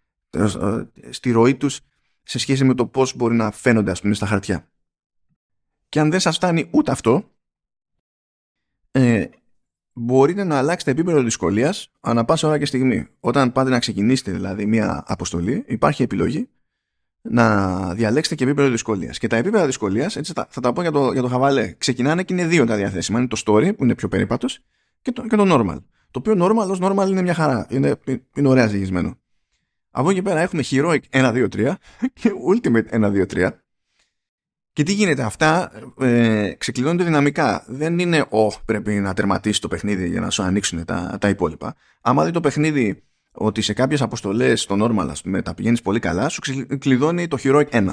[1.11, 1.81] στη ροή τους
[2.23, 4.69] σε σχέση με το πώς μπορεί να φαίνονται ας πούμε στα χαρτιά.
[5.89, 7.31] Και αν δεν σας φτάνει ούτε αυτό
[8.91, 9.27] ε,
[9.93, 13.09] μπορείτε να αλλάξετε επίπεδο δυσκολίας ανά πάσα ώρα και στιγμή.
[13.21, 16.49] Όταν πάτε να ξεκινήσετε δηλαδή μια αποστολή, υπάρχει επιλογή
[17.23, 19.19] να διαλέξετε και επίπεδο δυσκολίας.
[19.19, 22.23] Και τα επίπεδα δυσκολίας, έτσι θα, θα, τα πω για το, για το χαβαλέ, ξεκινάνε
[22.23, 23.19] και είναι δύο τα διαθέσιμα.
[23.19, 24.61] Είναι το story που είναι πιο περίπατος
[25.03, 25.83] και το, και το normal.
[26.11, 27.67] Το οποίο normal ως normal είναι μια χαρά.
[27.71, 27.97] Είναι,
[28.35, 29.19] είναι ωραία ζυγισμένο.
[29.91, 31.73] Από εκεί πέρα έχουμε heroic 1, 2, 3
[32.13, 33.51] και ultimate 1, 2, 3
[34.73, 37.65] και τι γίνεται, αυτά ε, ξεκλειδώνονται δυναμικά.
[37.67, 41.75] Δεν είναι, ο πρέπει να τερματίσει το παιχνίδι για να σου ανοίξουν τα, τα υπόλοιπα.
[42.01, 43.03] Άμα δει το παιχνίδι
[43.33, 47.37] ότι σε κάποιες αποστολές στο normal, ας πούμε, τα πηγαίνεις πολύ καλά, σου ξεκλειδώνει το
[47.43, 47.89] Heroic 1.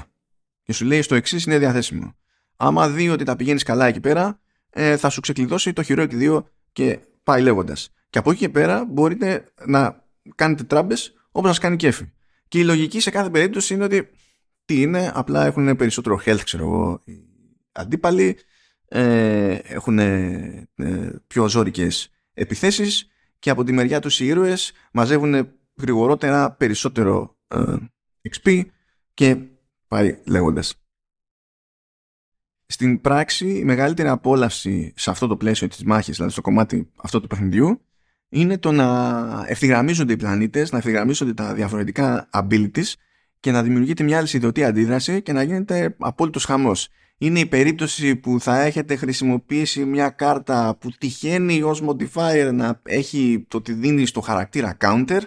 [0.63, 2.15] Και σου λέει στο εξής είναι διαθέσιμο.
[2.55, 6.43] Άμα δει ότι τα πηγαίνεις καλά εκεί πέρα, ε, θα σου ξεκλειδώσει το Heroic 2
[6.71, 7.93] και πάει λέγοντας.
[8.09, 10.03] Και από εκεί και πέρα μπορείτε να
[10.35, 12.11] κάνετε τράμπες όπως σας κάνει κέφι.
[12.47, 14.09] Και η λογική σε κάθε περίπτωση είναι ότι
[14.65, 17.13] τι είναι, απλά έχουν περισσότερο health, ξέρω εγώ, οι
[17.71, 18.37] αντίπαλοι,
[18.87, 20.67] ε, έχουν ε,
[21.27, 23.07] πιο ζώρικες επιθέσεις
[23.39, 27.75] και από τη μεριά τους οι ήρωες μαζεύουν γρηγορότερα περισσότερο ε,
[28.31, 28.65] XP
[29.13, 29.37] και
[29.87, 30.73] πάει λέγοντας.
[32.65, 37.21] Στην πράξη η μεγαλύτερη απόλαυση σε αυτό το πλαίσιο της μάχης, δηλαδή στο κομμάτι αυτό
[37.21, 37.81] του παιχνιδιού,
[38.29, 42.93] είναι το να ευθυγραμμίζονται οι πλανήτες, να ευθυγραμμίζονται τα διαφορετικά abilities
[43.39, 46.89] και να δημιουργείται μια αλυσιδωτή αντίδραση και να γίνεται απόλυτος χαμός.
[47.21, 53.45] Είναι η περίπτωση που θα έχετε χρησιμοποιήσει μια κάρτα που τυχαίνει ως modifier να έχει
[53.47, 55.21] το ότι δίνει στο χαρακτήρα counter.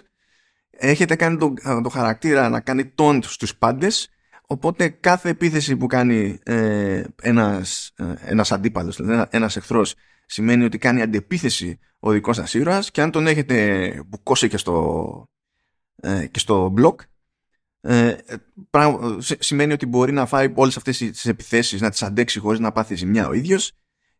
[0.69, 1.53] Έχετε κάνει το,
[1.83, 4.13] το χαρακτήρα να κάνει taunt στους πάντες
[4.53, 10.77] Οπότε κάθε επίθεση που κάνει ε, ένας, ε, ένας αντίπαλος, δηλαδή ένας εχθρός, σημαίνει ότι
[10.77, 15.27] κάνει αντεπίθεση ο δικός σας ήρωας και αν τον έχετε μπουκώσει και στο,
[16.01, 16.95] ε, και στο block,
[17.85, 18.15] ε,
[19.39, 22.95] σημαίνει ότι μπορεί να φάει όλες αυτές τις επιθέσεις να τις αντέξει χωρίς να πάθει
[22.95, 23.71] ζημιά ο ίδιος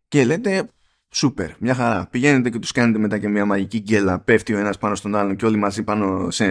[0.08, 0.70] και λέτε
[1.10, 4.78] σούπερ, μια χαρά πηγαίνετε και τους κάνετε μετά και μια μαγική γκέλα πέφτει ο ένας
[4.78, 6.48] πάνω στον άλλον και όλοι μαζί πάνω σε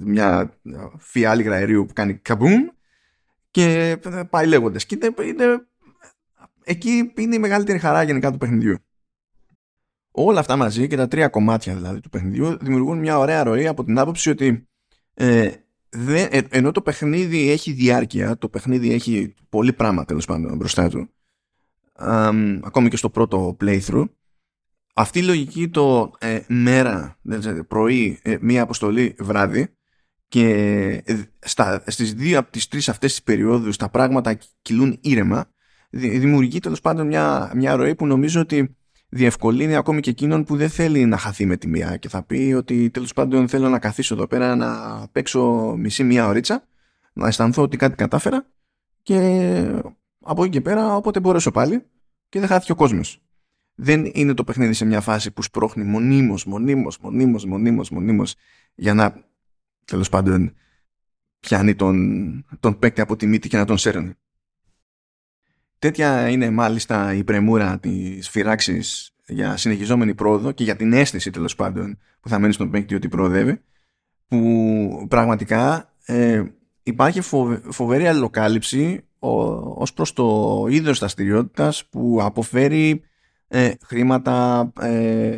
[0.00, 0.58] μια
[0.98, 2.66] φιάλη αερίου που κάνει καμπούμ
[3.50, 3.98] και
[4.30, 5.66] πάει λέγοντας και είναι,
[6.64, 8.78] εκεί είναι η μεγαλύτερη χαρά γενικά του παιχνιδιού
[10.10, 13.84] όλα αυτά μαζί και τα τρία κομμάτια δηλαδή του παιχνιδιού δημιουργούν μια ωραία ροή από
[13.84, 14.68] την άποψη ότι
[15.14, 15.50] ε,
[15.94, 20.88] δεν, ε, ενώ το παιχνίδι έχει διάρκεια, το παιχνίδι έχει πολύ πράγμα τέλος πάντων μπροστά
[20.88, 21.08] του,
[22.62, 24.08] ακόμη και στο πρώτο playthrough,
[24.94, 27.18] αυτή η λογική το ε, μέρα,
[27.68, 29.68] πρωί, ε, μία αποστολή βράδυ
[30.28, 30.48] και
[31.04, 35.50] ε, στα, στις δύο από τις τρεις αυτές τις περιόδους τα πράγματα κυλούν ήρεμα,
[35.90, 38.76] δημιουργεί τέλος πάντων μια, μια ροή που νομίζω ότι
[39.14, 42.54] διευκολύνει ακόμη και εκείνον που δεν θέλει να χαθεί με τη μία και θα πει
[42.56, 46.64] ότι τέλος πάντων θέλω να καθίσω εδώ πέρα να παίξω μισή μία ωρίτσα
[47.12, 48.46] να αισθανθώ ότι κάτι κατάφερα
[49.02, 49.18] και
[50.20, 51.84] από εκεί και πέρα όποτε μπορέσω πάλι
[52.28, 53.22] και δεν χάθηκε ο κόσμος.
[53.74, 58.34] Δεν είναι το παιχνίδι σε μια φάση που σπρώχνει μονίμως, μονίμως, μονίμως, μονίμως, μονίμως
[58.74, 59.24] για να
[59.84, 60.54] τέλος πάντων
[61.40, 64.12] πιάνει τον, τον παίκτη από τη μύτη και να τον σέρνει.
[65.78, 71.54] Τέτοια είναι μάλιστα η πρεμούρα της φυράξης για συνεχιζόμενη πρόοδο και για την αίσθηση τέλος
[71.54, 73.60] πάντων που θα μένει στον παίκτη ότι προοδεύει
[74.28, 76.42] που πραγματικά ε,
[76.82, 77.20] υπάρχει
[77.70, 83.02] φοβερή αλληλοκάλυψη ως προς το είδος δραστηριότητας που αποφέρει
[83.48, 85.28] ε, χρήματα, ε,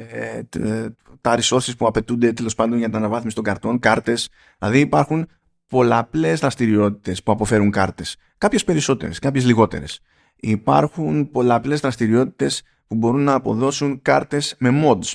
[0.50, 0.88] ε,
[1.20, 4.28] τα resources που απαιτούνται τέλος πάντων για την αναβάθμιση των καρτών, κάρτες.
[4.58, 5.28] Δηλαδή υπάρχουν
[5.66, 8.16] πολλαπλές δραστηριότητες που αποφέρουν κάρτες.
[8.38, 10.00] Κάποιες περισσότερες, κάποιες λιγότερες.
[10.36, 15.12] Υπάρχουν πολλαπλές δραστηριότητες που μπορούν να αποδώσουν κάρτες με mods.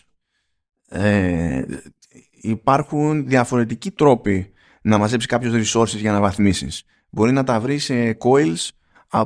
[0.90, 1.64] Ε,
[2.42, 4.52] υπάρχουν διαφορετικοί τρόποι
[4.82, 6.84] να μαζέψεις κάποιο resources για να βαθμίσεις.
[7.10, 8.70] Μπορεί να τα βρεις σε coils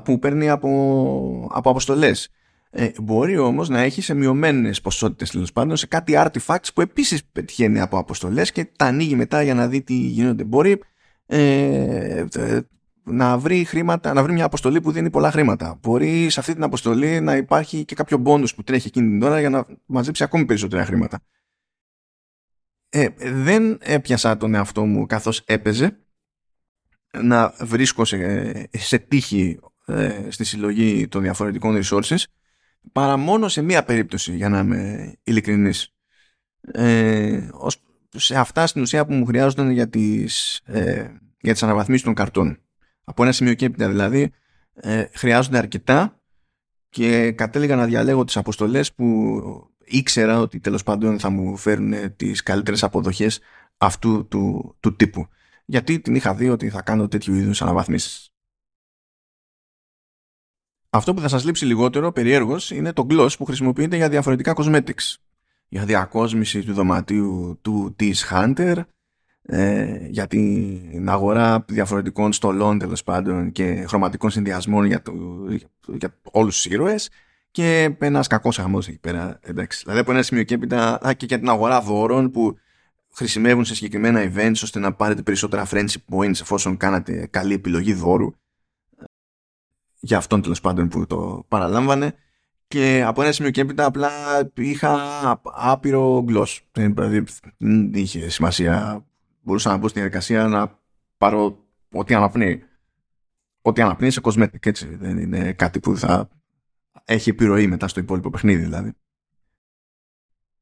[0.04, 2.30] που παίρνει από, από αποστολές.
[2.70, 7.26] Ε, μπορεί όμως να έχεις σε μειωμένε ποσότητες τέλος πάντων σε κάτι artifacts που επίσης
[7.26, 10.44] πετυχαίνει από αποστολές και τα ανοίγει μετά για να δει τι γίνονται.
[10.44, 10.80] Μπορεί
[11.26, 12.60] ε, ε,
[13.06, 15.80] να βρει χρήματα, να βρει μια αποστολή που δίνει πολλά χρήματα.
[15.82, 19.40] Μπορεί σε αυτή την αποστολή να υπάρχει και κάποιο bonus που τρέχει εκείνη την ώρα
[19.40, 21.20] για να μαζέψει ακόμη περισσότερα χρήματα.
[22.90, 26.00] Ε, δεν έπιασα τον εαυτό μου καθώς έπαιζε
[27.22, 32.24] να βρίσκω σε, σε τύχη ε, στη συλλογή των διαφορετικών resources
[32.92, 35.96] παρά μόνο σε μία περίπτωση για να είμαι ειλικρινής
[36.62, 37.50] ε,
[38.16, 41.08] σε αυτά στην ουσία που μου χρειάζονταν για τις, ε,
[41.40, 42.65] για τις αναβαθμίσεις των καρτών
[43.06, 44.32] από ένα σημείο και έπειτα δηλαδή
[44.74, 46.20] ε, χρειάζονται αρκετά
[46.90, 49.42] και κατέληγα να διαλέγω τις αποστολές που
[49.84, 53.40] ήξερα ότι τέλος πάντων θα μου φέρουν τις καλύτερες αποδοχές
[53.78, 55.28] αυτού του, του τύπου
[55.66, 58.30] γιατί την είχα δει ότι θα κάνω τέτοιου είδους αναβαθμίσεις
[60.96, 65.16] αυτό που θα σας λείψει λιγότερο περιέργως είναι το gloss που χρησιμοποιείται για διαφορετικά cosmetics.
[65.68, 68.82] Για διακόσμηση του δωματίου του της Hunter,
[69.48, 75.14] ε, για την αγορά διαφορετικών στολών τέλος πάντων και χρωματικών συνδυασμών για, το,
[75.88, 77.10] για, όλους τους ήρωες
[77.52, 79.40] και ένας κακός χαμός εκεί πέρα.
[79.42, 79.82] Εντάξει.
[79.84, 82.58] Δηλαδή από ένα σημείο και έπειτα και για την αγορά δώρων που
[83.14, 88.34] χρησιμεύουν σε συγκεκριμένα events ώστε να πάρετε περισσότερα friendship points εφόσον κάνατε καλή επιλογή δώρου
[90.00, 92.16] για αυτόν τέλος πάντων που το παραλάμβανε
[92.68, 94.10] και από ένα σημείο και έπειτα απλά
[94.54, 96.68] είχα άπειρο γκλος.
[96.72, 97.24] Δηλαδή
[97.58, 99.06] δεν είχε σημασία.
[99.46, 100.80] Μπορούσα να μπω στην διαδικασία να
[101.18, 102.64] πάρω ό,τι αναπνέει.
[103.62, 104.96] Ό,τι αναπνέει σε cosmetic, έτσι.
[104.96, 106.30] Δεν είναι κάτι που θα
[107.06, 108.94] έχει επιρροή μετά στο υπόλοιπο παιχνίδι, δηλαδή.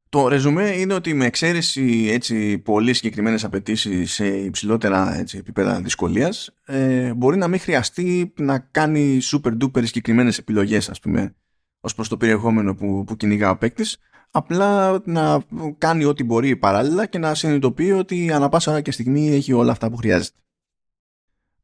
[0.08, 6.54] Το ρεζουμέ είναι ότι με εξαίρεση έτσι, πολύ συγκεκριμένες απαιτήσεις σε υψηλότερα έτσι, επίπεδα δυσκολίας,
[6.64, 11.34] ε, μπορεί να μην χρειαστεί να κάνει super duper συγκεκριμένες επιλογές, ας πούμε,
[11.80, 13.98] ως προς το περιεχόμενο που, που κυνηγά ο παίκτης.
[14.36, 15.42] Απλά να
[15.78, 19.90] κάνει ό,τι μπορεί παράλληλα και να συνειδητοποιεί ότι ανά πάσα και στιγμή έχει όλα αυτά
[19.90, 20.36] που χρειάζεται.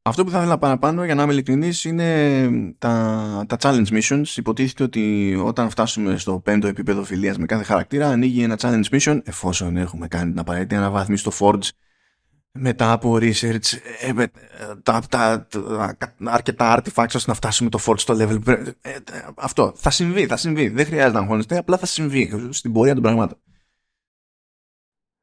[0.01, 4.23] Αυτό που θα ήθελα παραπάνω για να είμαι ειλικρινής είναι τα, τα challenge missions.
[4.35, 9.19] Υποτίθεται ότι όταν φτάσουμε στο πέμπτο επίπεδο φιλίας με κάθε χαρακτήρα ανοίγει ένα challenge mission
[9.23, 11.69] εφόσον έχουμε κάνει την απαραίτητη αναβάθμιση στο Forge
[12.51, 14.31] μετά από research ε, με,
[14.83, 18.99] τα, τα, τα, αρκετά artifacts ώστε να φτάσουμε το Forge στο level ε, ε,
[19.35, 23.03] αυτό θα συμβεί, θα συμβεί δεν χρειάζεται να αγχώνεστε απλά θα συμβεί στην πορεία των
[23.03, 23.37] πραγμάτων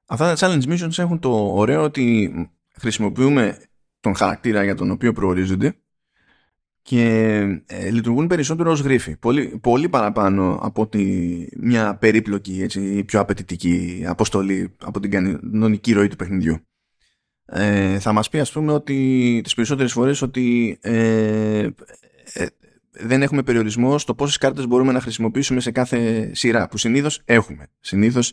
[0.07, 2.33] αυτά τα challenge missions έχουν το ωραίο ότι
[2.75, 3.59] χρησιμοποιούμε
[4.01, 5.77] τον χαρακτήρα για τον οποίο προορίζονται
[6.89, 7.05] και
[7.67, 9.17] ε, λειτουργούν περισσότερο ως γρίφοι.
[9.17, 16.09] Πολύ, πολύ παραπάνω από ότι μια περίπλοκη, έτσι, πιο απαιτητική αποστολή από την κανονική ροή
[16.09, 16.57] του παιχνιδιού.
[17.51, 21.69] Ε, θα μας πει ας πούμε ότι τις περισσότερες φορές ότι ε,
[22.33, 22.47] ε,
[22.91, 27.67] δεν έχουμε περιορισμό στο πόσες κάρτες μπορούμε να χρησιμοποιήσουμε σε κάθε σειρά που συνήθως έχουμε.
[27.81, 28.33] Συνήθως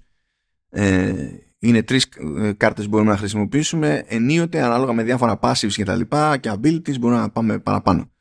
[0.69, 1.13] ε,
[1.59, 2.07] είναι τρεις
[2.39, 6.51] ε, κάρτες που μπορούμε να χρησιμοποιήσουμε ενίοτε ανάλογα με διάφορα passives και τα λοιπά και
[6.53, 8.11] abilities μπορούμε να πάμε παραπάνω.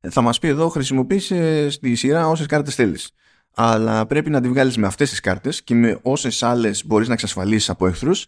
[0.00, 3.10] Ε, θα μας πει εδώ χρησιμοποιήσει στη σειρά όσες κάρτες θέλεις.
[3.54, 7.14] Αλλά πρέπει να τη βγάλεις με αυτές τις κάρτες και με όσες άλλες μπορείς να
[7.14, 8.26] εξασφαλίσεις από εχθρούς.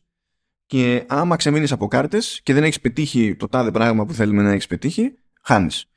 [0.66, 4.50] Και άμα ξεμείνεις από κάρτες και δεν έχεις πετύχει το τάδε πράγμα που θέλουμε να
[4.50, 5.88] έχεις πετύχει, χάνεις.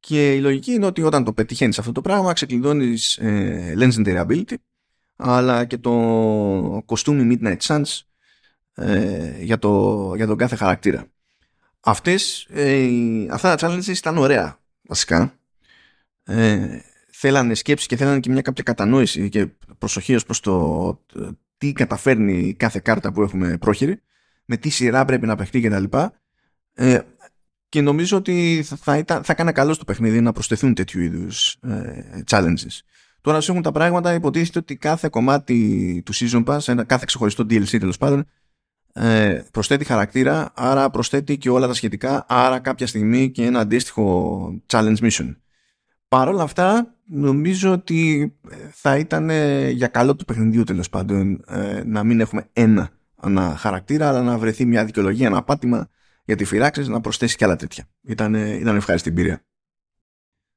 [0.00, 4.54] Και η λογική είναι ότι όταν το πετυχαίνεις αυτό το πράγμα, ξεκλειδώνεις ε, Legendary Ability,
[5.16, 8.00] αλλά και το κοστούμι Midnight Suns
[8.74, 11.06] ε, για, το, για τον κάθε χαρακτήρα.
[11.80, 12.88] Αυτές, ε,
[13.30, 15.34] αυτά τα challenges ήταν ωραία βασικά.
[16.24, 19.46] Ε, θέλανε σκέψη και θέλανε και μια κάποια κατανόηση και
[19.78, 21.04] προσοχή ως προς το
[21.58, 24.00] τι καταφέρνει κάθε κάρτα που έχουμε πρόχειρη,
[24.50, 25.84] με τι σειρά πρέπει να παιχτεί κτλ.
[26.74, 26.98] Ε,
[27.68, 31.56] και νομίζω ότι θα, θα, ήταν, θα έκανε καλό στο παιχνίδι να προσθεθούν τέτοιου είδους
[31.62, 32.78] ε, challenges.
[33.20, 37.42] Τώρα, όσο έχουν τα πράγματα, υποτίθεται ότι κάθε κομμάτι του Season Pass, ένα, κάθε ξεχωριστό
[37.42, 38.26] DLC τέλος πάντων,
[38.92, 44.62] ε, προσθέτει χαρακτήρα, άρα προσθέτει και όλα τα σχετικά, άρα κάποια στιγμή και ένα αντίστοιχο
[44.66, 45.36] challenge mission.
[46.08, 48.32] Παρ' όλα αυτά, νομίζω ότι
[48.70, 49.30] θα ήταν
[49.70, 52.90] για καλό του παιχνιδιού τέλος πάντων ε, να μην έχουμε ένα
[53.24, 55.88] ένα χαρακτήρα, αλλά να βρεθεί μια δικαιολογία, ένα πάτημα
[56.24, 57.84] για τη φυράξη να προσθέσει και άλλα τέτοια.
[58.02, 59.44] Ήταν, ήταν ευχάριστη εμπειρία.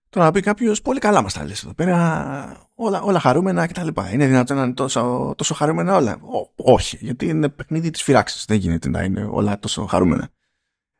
[0.09, 3.87] Τώρα να πει κάποιος, πολύ καλά μας τα λες εδώ πέρα, όλα, όλα χαρούμενα κτλ.
[4.13, 6.19] Είναι δυνατόν να είναι τόσο, τόσο χαρούμενα όλα;
[6.55, 8.45] όχι, γιατί είναι παιχνίδι της φυράξη.
[8.47, 10.29] Δεν γίνεται να είναι όλα τόσο χαρούμενα.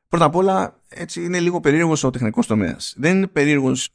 [0.08, 2.94] Πρώτα απ' όλα, έτσι είναι λίγο περίεργος ο τεχνικός τομέας.
[2.98, 3.90] Δεν είναι περίεργος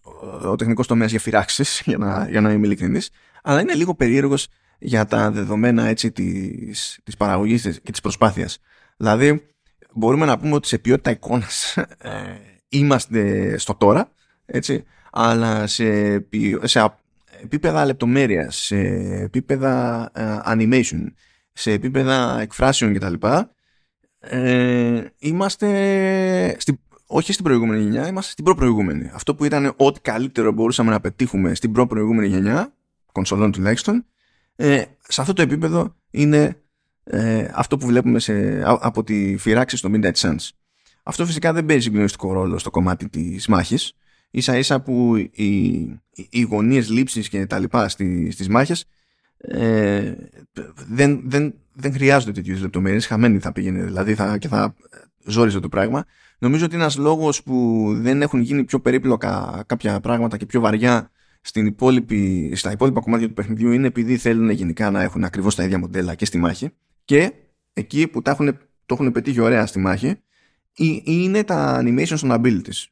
[0.45, 3.11] ο τεχνικός τομέας για φυράξει, για να, για να είμαι ειλικρινής,
[3.43, 4.49] αλλά είναι λίγο περίεργος
[4.79, 8.59] για τα δεδομένα έτσι, της, της παραγωγής και της προσπάθειας.
[8.97, 9.47] Δηλαδή,
[9.93, 12.11] μπορούμε να πούμε ότι σε ποιότητα εικόνας ε,
[12.69, 14.13] είμαστε στο τώρα,
[14.47, 16.15] έτσι, αλλά σε,
[16.63, 16.95] σε
[17.43, 18.79] επίπεδα λεπτομέρειας, σε
[19.23, 21.07] επίπεδα ε, animation,
[21.53, 23.15] σε επίπεδα εκφράσεων κτλ.
[24.21, 29.11] Ε, είμαστε στην, όχι στην προηγούμενη γενιά, είμαστε στην προ-προηγούμενη.
[29.15, 32.73] Αυτό που ήταν ό,τι καλύτερο μπορούσαμε να πετύχουμε στην προ-προηγούμενη γενιά,
[33.13, 34.05] κονσολών τουλάχιστον,
[34.61, 36.63] ε, σε αυτό το επίπεδο είναι
[37.05, 40.49] ε, αυτό που βλέπουμε σε, από τη φυράξη στο Midnight Suns.
[41.03, 43.93] Αυτό φυσικά δεν παίζει γνωριστικό ρόλο στο κομμάτι της μάχης.
[44.31, 45.49] Ίσα ίσα που οι,
[46.31, 48.85] οι γωνίες λήψης και τα λοιπά στις, στις μάχες
[49.37, 50.15] ε,
[50.89, 53.07] δεν, δεν, δεν χρειάζονται τέτοιου λεπτομέρειες.
[53.07, 54.75] Χαμένη θα πήγαινε δηλαδή θα, και θα
[55.25, 56.05] ζόριζε το πράγμα.
[56.39, 61.11] Νομίζω ότι ένας λόγος που δεν έχουν γίνει πιο περίπλοκα κάποια πράγματα και πιο βαριά
[61.41, 65.65] στην υπόλοιπη, στα υπόλοιπα κομμάτια του παιχνιδιού είναι επειδή θέλουν γενικά να έχουν ακριβώς τα
[65.65, 66.71] ίδια μοντέλα και στη μάχη
[67.05, 67.33] και
[67.73, 70.15] εκεί που τα έχουν, το έχουν πετύχει ωραία στη μάχη
[71.05, 72.85] είναι τα animations των abilities.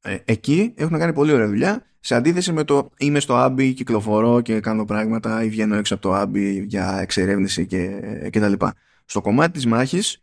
[0.00, 4.40] Ε, εκεί έχουν κάνει πολύ ωραία δουλειά σε αντίθεση με το είμαι στο Abbey, κυκλοφορώ
[4.40, 8.74] και κάνω πράγματα ή βγαίνω έξω από το Abbey για εξερεύνηση και, και τα λοιπά.
[9.04, 10.22] Στο κομμάτι της μάχης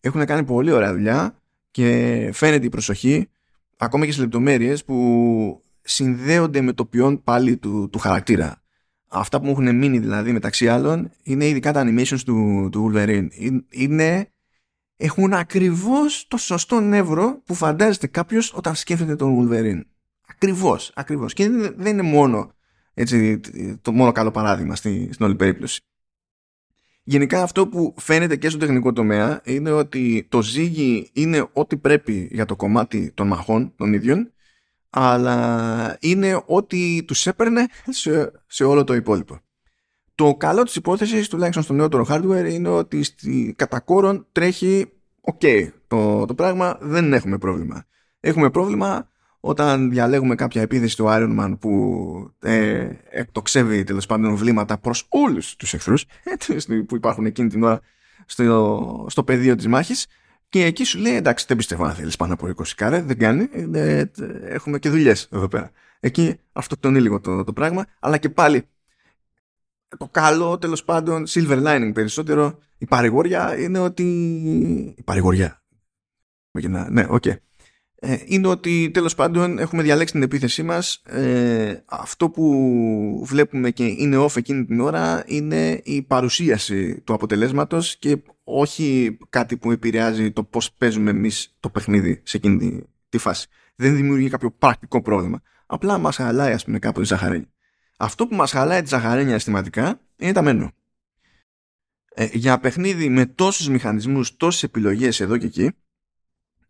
[0.00, 1.38] έχουν κάνει πολύ ωραία δουλειά
[1.70, 3.28] και φαίνεται η προσοχή
[3.76, 8.62] ακόμα και σε λεπτομέρειες που συνδέονται με το ποιόν πάλι του, του χαρακτήρα.
[9.08, 13.28] Αυτά που μου έχουν μείνει δηλαδή μεταξύ άλλων είναι ειδικά τα animations του, του Wolverine.
[13.68, 14.28] Είναι,
[14.96, 19.80] έχουν ακριβώς το σωστό νεύρο που φαντάζεται κάποιος όταν σκέφτεται τον Wolverine.
[20.26, 21.32] Ακριβώς, ακριβώς.
[21.32, 22.52] Και δεν, είναι μόνο
[22.94, 23.40] έτσι,
[23.82, 25.80] το μόνο καλό παράδειγμα στην, στην όλη περίπτωση.
[27.02, 32.28] Γενικά αυτό που φαίνεται και στο τεχνικό τομέα είναι ότι το ζύγι είναι ό,τι πρέπει
[32.32, 34.33] για το κομμάτι των μαχών των ίδιων
[34.96, 39.38] αλλά είναι ότι τους έπαιρνε σε, σε όλο το υπόλοιπο.
[40.14, 44.92] Το καλό της υπόθεσης, τουλάχιστον στο νεότερο hardware, είναι ότι στη, κατά κόρον τρέχει
[45.32, 47.84] ok το, το πράγμα, δεν έχουμε πρόβλημα.
[48.20, 49.08] Έχουμε πρόβλημα
[49.40, 55.56] όταν διαλέγουμε κάποια επίθεση του Iron Man που ε, εκτοξεύει τέλος πάντων βλήματα προς όλους
[55.56, 56.04] τους εχθρούς
[56.86, 57.80] που υπάρχουν εκείνη την ώρα
[58.26, 60.06] στο, στο πεδίο της μάχης
[60.54, 63.48] και εκεί σου λέει εντάξει δεν πιστεύω να θέλεις πάνω από 20 κάρε, δεν κάνει,
[63.72, 64.04] ε,
[64.42, 65.70] έχουμε και δουλειές εδώ πέρα.
[66.00, 68.68] Εκεί αυτοκτονεί λίγο το, το πράγμα, αλλά και πάλι
[69.98, 74.02] το καλό τέλος πάντων silver lining περισσότερο η παρηγοριά είναι ότι
[74.96, 75.62] η παρηγοριά
[76.90, 77.22] ναι, OK.
[77.26, 77.36] Okay.
[77.94, 83.84] Ε, είναι ότι τέλος πάντων έχουμε διαλέξει την επίθεσή μας ε, αυτό που βλέπουμε και
[83.84, 90.32] είναι off εκείνη την ώρα είναι η παρουσίαση του αποτελέσματος και όχι κάτι που επηρεάζει
[90.32, 93.48] το πώς παίζουμε εμείς το παιχνίδι σε εκείνη τη, φάση.
[93.74, 95.42] Δεν δημιουργεί κάποιο πρακτικό πρόβλημα.
[95.66, 97.52] Απλά μας χαλάει ας πούμε κάπου τη ζαχαρένια.
[97.96, 100.70] Αυτό που μας χαλάει τη ζαχαρένια αισθητικά είναι τα μενού.
[102.14, 105.74] Ε, για παιχνίδι με τόσους μηχανισμούς, τόσες επιλογές εδώ και εκεί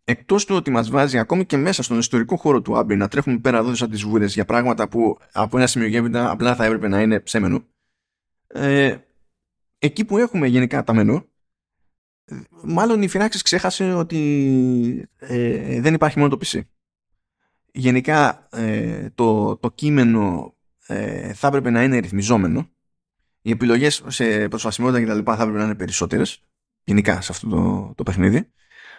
[0.04, 3.38] εκτός του ότι μας βάζει ακόμη και μέσα στον ιστορικό χώρο του Άμπη να τρέχουμε
[3.38, 6.88] πέρα εδώ σαν τις βούρες για πράγματα που από ένα σημείο γεύοντα απλά θα έπρεπε
[6.88, 7.64] να είναι σε μενού
[8.46, 8.96] ε,
[9.78, 11.28] εκεί που έχουμε γενικά τα μενού
[12.62, 16.60] μάλλον η Firaxis ξέχασε ότι ε, δεν υπάρχει μόνο το PC
[17.72, 20.54] γενικά ε, το, το κείμενο
[20.86, 22.70] ε, θα έπρεπε να είναι ρυθμιζόμενο
[23.42, 26.40] οι επιλογές σε προσβασιμότητα και τα λοιπά θα έπρεπε να είναι περισσότερες
[26.84, 28.48] γενικά σε αυτό το, το παιχνίδι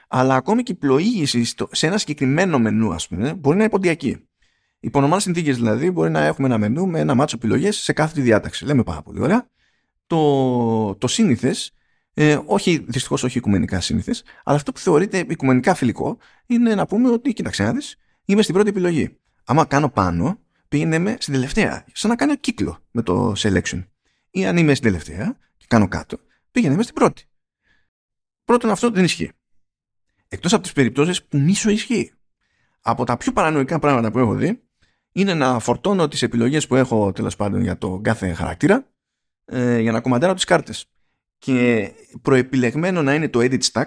[0.08, 4.28] αλλά ακόμη και η πλοήγηση σε ένα συγκεκριμένο μενού, ας πούμε, μπορεί να είναι ποντιακή.
[4.80, 8.14] Υπό νομά συνθήκες δηλαδή, μπορεί να έχουμε ένα μενού με ένα μάτσο επιλογές σε κάθε
[8.14, 8.66] τη διάταξη.
[8.66, 9.50] Λέμε πάρα πολύ ωραία.
[10.08, 11.74] Το, το σύνηθες,
[12.18, 17.10] ε, όχι, δυστυχώς όχι οικουμενικά σύνηθε, αλλά αυτό που θεωρείται οικουμενικά φιλικό είναι να πούμε
[17.10, 17.74] ότι, κοίταξε να
[18.26, 19.18] είμαι στην πρώτη επιλογή.
[19.44, 23.86] Άμα κάνω πάνω, πήγαινε με στην τελευταία, σαν να κάνω κύκλο με το selection.
[24.30, 26.18] Ή αν είμαι στην τελευταία και κάνω κάτω,
[26.52, 27.24] πήγαινε με στην πρώτη.
[28.46, 29.32] Πρώτον, αυτό δεν ισχύει.
[30.28, 32.14] Εκτός από τις περιπτώσεις που μίσο ισχύει.
[32.82, 34.62] Από τα πιο παρανοϊκά πράγματα που έχω δει
[35.12, 38.88] είναι να φορτώνω τις επιλογές που έχω τέλος πάντων για το κάθε χαρακτήρα
[39.46, 40.90] ε, για να κομματέρω τις κάρτες.
[41.46, 41.92] Και
[42.22, 43.86] προεπιλεγμένο να είναι το edit stack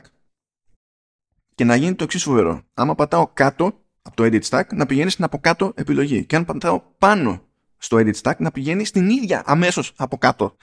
[1.54, 2.62] και να γίνει το εξής φοβερό.
[2.74, 6.24] Άμα πατάω κάτω από το edit stack να πηγαίνει στην από κάτω επιλογή.
[6.24, 7.42] Και αν πατάω πάνω
[7.76, 10.56] στο edit stack να πηγαίνει στην ίδια αμέσως από κάτω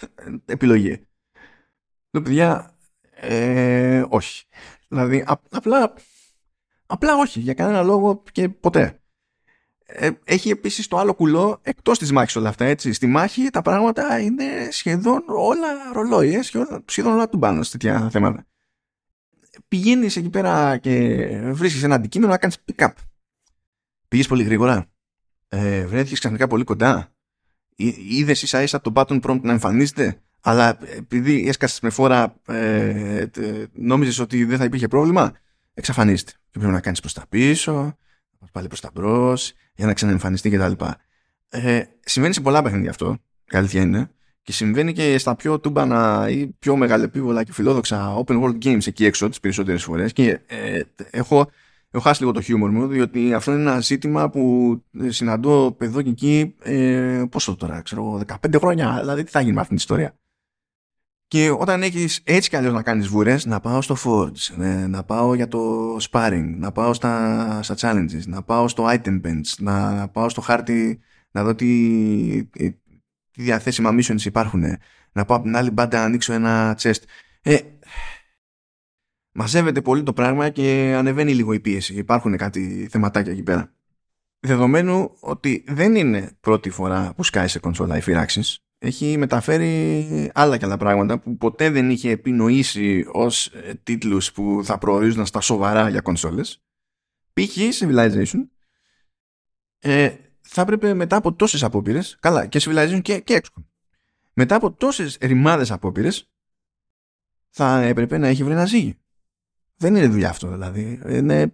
[0.45, 1.07] επιλογή.
[2.09, 2.75] Το παιδιά,
[3.11, 4.45] ε, όχι.
[4.87, 5.93] Δηλαδή, απλά,
[6.85, 8.99] απλά όχι, για κανένα λόγο και ποτέ.
[9.87, 12.93] Ε, έχει επίσης το άλλο κουλό εκτός της μάχης όλα αυτά, έτσι.
[12.93, 17.71] Στη μάχη τα πράγματα είναι σχεδόν όλα ρολόι, ε, σχεδόν, σχεδόν όλα του πάνω σε
[17.71, 18.45] τέτοια θέματα.
[19.67, 22.91] πηγαίνεις εκεί πέρα και βρίσκεις ένα αντικείμενο να κάνεις pick-up.
[24.07, 24.85] Πήγες πολύ γρήγορα.
[25.47, 27.13] Ε, βρέθηκες ξαφνικά πολύ κοντά.
[28.09, 33.25] Είδες ίσα ίσα το button prompt να εμφανίζεται, αλλά επειδή έσκασες με φόρα, ε,
[33.73, 35.33] νόμιζες ότι δεν θα υπήρχε πρόβλημα,
[35.73, 36.31] εξαφανίζεται.
[36.31, 37.97] Και πρέπει να κάνεις προς τα πίσω,
[38.51, 40.71] πάλι προς τα μπρος, για να ξαναεμφανιστεί κτλ.
[41.49, 43.17] Ε, συμβαίνει σε πολλά παιχνίδια αυτό,
[43.51, 44.09] η αλήθεια είναι.
[44.41, 49.05] Και συμβαίνει και στα πιο τούμπανα ή πιο μεγαλεπίβολα και φιλόδοξα open world games εκεί
[49.05, 51.49] έξω τις περισσότερες φορές και ε, έχω,
[51.91, 56.09] έχω χάσει λίγο το χιούμορ μου διότι αυτό είναι ένα ζήτημα που συναντώ εδώ και
[56.09, 60.15] εκεί ε, πόσο τώρα, ξέρω 15 χρόνια, δηλαδή τι θα γίνει με αυτήν την ιστορία;
[61.27, 65.03] Και όταν έχεις έτσι κι αλλιώς να κάνεις βούρες, να πάω στο Forge, ε, να
[65.03, 70.07] πάω για το sparring, να πάω στα, στα challenges, να πάω στο item bench, να
[70.09, 70.99] πάω στο χάρτη
[71.31, 72.45] να δω τι,
[73.31, 74.63] τι διαθέσιμα missions υπάρχουν.
[75.11, 77.01] Να πάω από την άλλη μπάντα να ανοίξω ένα chest.
[77.41, 77.57] Ε,
[79.31, 81.93] μαζεύεται πολύ το πράγμα και ανεβαίνει λίγο η πίεση.
[81.93, 83.73] Υπάρχουν κάτι θεματάκια εκεί πέρα.
[84.39, 88.55] Δεδομένου ότι δεν είναι πρώτη φορά που σκάει σε κονσόλα η Firaxis,
[88.85, 94.61] έχει μεταφέρει άλλα και άλλα πράγματα που ποτέ δεν είχε επινοήσει ως ε, τίτλους που
[94.63, 96.63] θα προορίζονταν στα σοβαρά για κονσόλες.
[97.33, 97.57] Π.χ.
[97.79, 98.47] Civilization
[99.79, 103.51] ε, θα έπρεπε μετά από τόσες απόπειρες, καλά και Civilization και, και έξω,
[104.33, 106.29] μετά από τόσες ρημάδες απόπειρες,
[107.49, 108.97] θα έπρεπε να έχει βρει ένα ζύγι.
[109.77, 111.01] Δεν είναι δουλειά αυτό δηλαδή.
[111.07, 111.51] Είναι,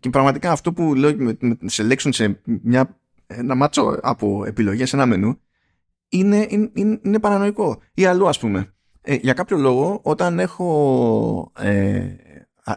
[0.00, 4.96] και πραγματικά αυτό που λέω με, με selection σε μια, ένα μάτσο από επιλογές σε
[4.96, 5.40] ένα μενού
[6.10, 7.82] είναι, είναι, είναι παρανοϊκό.
[7.94, 8.74] Ή αλλού ας πούμε.
[9.00, 12.06] Ε, για κάποιο λόγο όταν έχω, ε,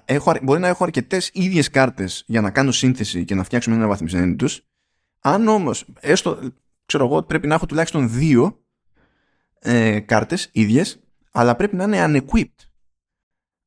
[0.05, 3.87] έχω μπορεί να έχω αρκετές ίδιες κάρτες για να κάνω σύνθεση και να φτιάξουμε ένα
[3.87, 4.67] βαθμισμένο τους
[5.25, 6.39] αν όμως, έστω,
[6.85, 8.63] ξέρω εγώ, πρέπει να έχω τουλάχιστον δύο
[9.59, 10.99] ε, κάρτες ίδιες,
[11.31, 12.67] αλλά πρέπει να είναι unequipped.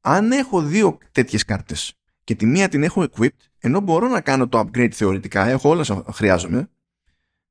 [0.00, 4.48] Αν έχω δύο τέτοιες κάρτες και τη μία την έχω equipped, ενώ μπορώ να κάνω
[4.48, 6.70] το upgrade θεωρητικά, έχω όλα όσα χρειάζομαι,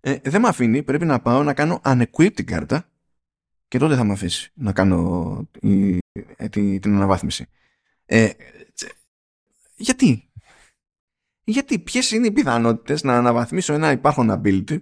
[0.08, 2.90] ε, δεν με αφήνει, πρέπει να πάω να κάνω unequipped την κάρτα
[3.68, 7.46] και τότε θα με αφήσει να κάνω η, ε, την αναβάθμιση.
[8.06, 8.30] Ε,
[9.76, 10.30] γιατί;
[11.44, 14.78] Γιατί; Ποιες είναι οι πιθανότητες να αναβαθμίσω ένα υπάρχον ability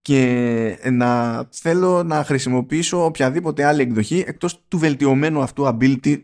[0.00, 6.22] και να θέλω να χρησιμοποιήσω οποιαδήποτε άλλη εκδοχή εκτός του βελτιωμένου αυτού ability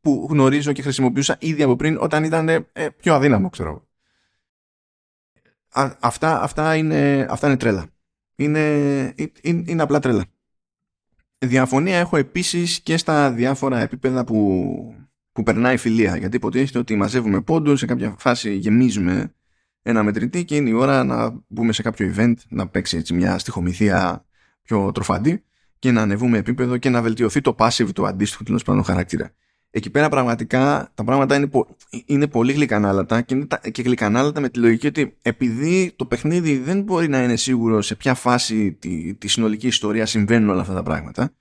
[0.00, 3.88] που γνωρίζω και χρησιμοποιούσα ήδη από πριν όταν ήταν ε, πιο αδύναμο, ξέρω.
[6.00, 7.86] Αυτά, αυτά, είναι, αυτά είναι τρέλα.
[8.36, 8.60] Είναι,
[9.42, 10.24] είναι, είναι απλά τρέλα.
[11.38, 14.94] Διαφωνία έχω επίσης και στα διάφορα επίπεδα που
[15.32, 16.16] που περνάει φιλία.
[16.16, 19.34] Γιατί υποτίθεται ότι μαζεύουμε πόντους, σε κάποια φάση γεμίζουμε
[19.82, 23.38] ένα μετρητή και είναι η ώρα να μπούμε σε κάποιο event, να παίξει έτσι μια
[23.38, 24.24] στοιχομηθεία
[24.62, 25.44] πιο τροφαντή
[25.78, 29.32] και να ανεβούμε επίπεδο και να βελτιωθεί το passive του αντίστοιχου τέλος πάντων χαρακτήρα.
[29.72, 31.48] Εκεί πέρα πραγματικά τα πράγματα είναι,
[32.06, 36.82] είναι πολύ γλυκανάλατα και, είναι και γλυκανάλατα με τη λογική ότι επειδή το παιχνίδι δεν
[36.82, 40.82] μπορεί να είναι σίγουρο σε ποια φάση τη, τη συνολική ιστορία συμβαίνουν όλα αυτά τα
[40.82, 41.34] πράγματα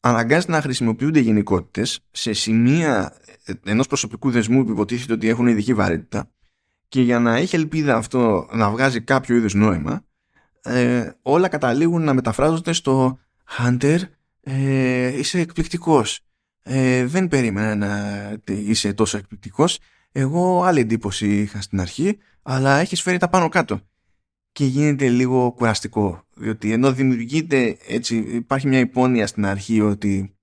[0.00, 3.16] αναγκάζεται να χρησιμοποιούνται γενικότητες σε σημεία
[3.64, 6.30] ενός προσωπικού δεσμού που υποτίθεται ότι έχουν ειδική βαρύτητα
[6.88, 10.04] και για να έχει ελπίδα αυτό να βγάζει κάποιο είδους νόημα
[10.62, 13.18] ε, όλα καταλήγουν να μεταφράζονται στο
[13.58, 13.98] Hunter
[14.40, 16.20] ε, είσαι εκπληκτικός
[16.62, 19.78] ε, δεν περίμενα να είσαι τόσο εκπληκτικός.
[20.12, 23.80] Εγώ άλλη εντύπωση είχα στην αρχή αλλά έχεις φέρει τα πάνω κάτω.
[24.52, 30.36] Και γίνεται λίγο κουραστικό διότι ενώ δημιουργείται έτσι υπάρχει μια υπόνοια στην αρχή ότι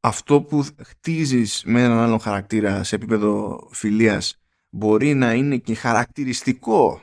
[0.00, 4.38] αυτό που χτίζεις με έναν άλλον χαρακτήρα σε επίπεδο φιλίας
[4.70, 7.02] μπορεί να είναι και χαρακτηριστικό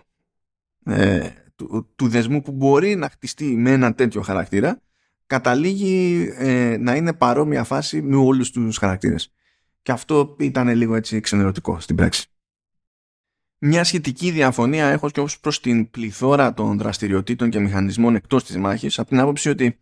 [0.83, 1.29] ε,
[1.95, 4.81] του, δεσμού που μπορεί να χτιστεί με ένα τέτοιο χαρακτήρα
[5.31, 9.33] καταλήγει ε, να είναι παρόμοια φάση με όλους τους χαρακτήρες.
[9.81, 12.27] Και αυτό ήταν λίγο έτσι ξενερωτικό στην πράξη.
[13.57, 18.57] Μια σχετική διαφωνία έχω και ως προς την πληθώρα των δραστηριοτήτων και μηχανισμών εκτός της
[18.57, 19.79] μάχης από την άποψη ότι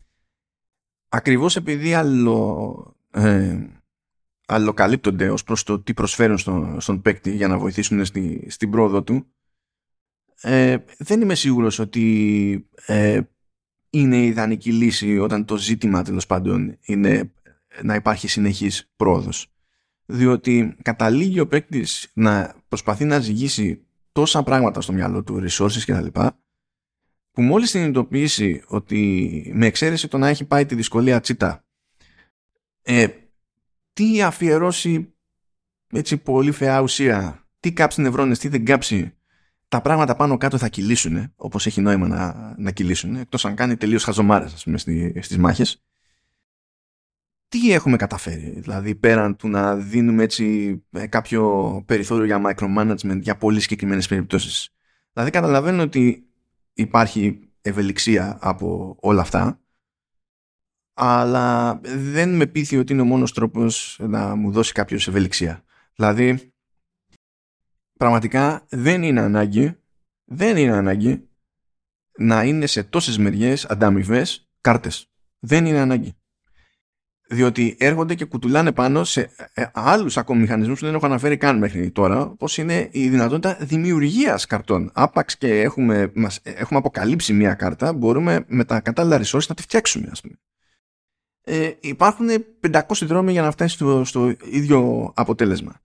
[1.09, 3.57] ακριβώς επειδή άλλο, ε,
[4.47, 9.03] αλλοκαλύπτονται ως προς το τι προσφέρουν στον, στον παίκτη για να βοηθήσουν στη, στην πρόοδο
[9.03, 9.25] του
[10.41, 13.21] ε, δεν είμαι σίγουρος ότι ε,
[13.89, 17.33] είναι η ιδανική λύση όταν το ζήτημα τέλος πάντων είναι
[17.83, 19.51] να υπάρχει συνεχής πρόοδος
[20.05, 26.19] διότι καταλήγει ο παίκτης να προσπαθεί να ζυγίσει τόσα πράγματα στο μυαλό του, resources κτλ.
[27.31, 31.63] που μόλις συνειδητοποιήσει ότι με εξαίρεση το να έχει πάει τη δυσκολία τσίτα
[32.81, 33.07] ε,
[33.93, 35.13] τι αφιερώσει
[35.91, 39.13] έτσι πολύ φαιά ουσία, τι κάψει νευρώνες, τι δεν κάψει
[39.69, 43.77] τα πράγματα πάνω κάτω θα κυλήσουν όπως έχει νόημα να, να κυλήσουν εκτός αν κάνει
[43.77, 45.83] τελείως χαζομάρες ας πούμε, στις μάχες
[47.49, 53.37] τι έχουμε καταφέρει, δηλαδή πέραν του να δίνουμε έτσι ε, κάποιο περιθώριο για micromanagement για
[53.37, 54.73] πολύ συγκεκριμένες περιπτώσεις;
[55.13, 56.27] Δηλαδή καταλαβαίνω ότι
[56.73, 59.59] υπάρχει ευελιξία από όλα αυτά,
[60.93, 65.63] αλλά δεν με πείθει ότι είναι ο μόνος τρόπος να μου δώσει κάποιος ευελιξία.
[65.95, 66.53] Δηλαδή,
[67.99, 69.77] πραγματικά δεν είναι ανάγκη,
[70.25, 71.27] δεν είναι ανάγκη
[72.17, 75.11] να είναι σε τόσες μεριές ανταμοιβές κάρτες.
[75.39, 76.19] Δεν είναι ανάγκη
[77.31, 81.57] διότι έρχονται και κουτουλάνε πάνω σε ε, άλλους ακόμη μηχανισμούς που δεν έχω αναφέρει καν
[81.57, 84.91] μέχρι τώρα, πώς είναι η δυνατότητα δημιουργίας καρτών.
[84.93, 89.61] Άπαξ και έχουμε, μας, έχουμε αποκαλύψει μία κάρτα, μπορούμε με τα κατάλληλα resource να τη
[89.61, 90.33] φτιάξουμε, ας πούμε.
[91.41, 92.27] Ε, υπάρχουν
[92.71, 95.81] 500 δρόμοι για να φτάσει στο, στο ίδιο αποτέλεσμα.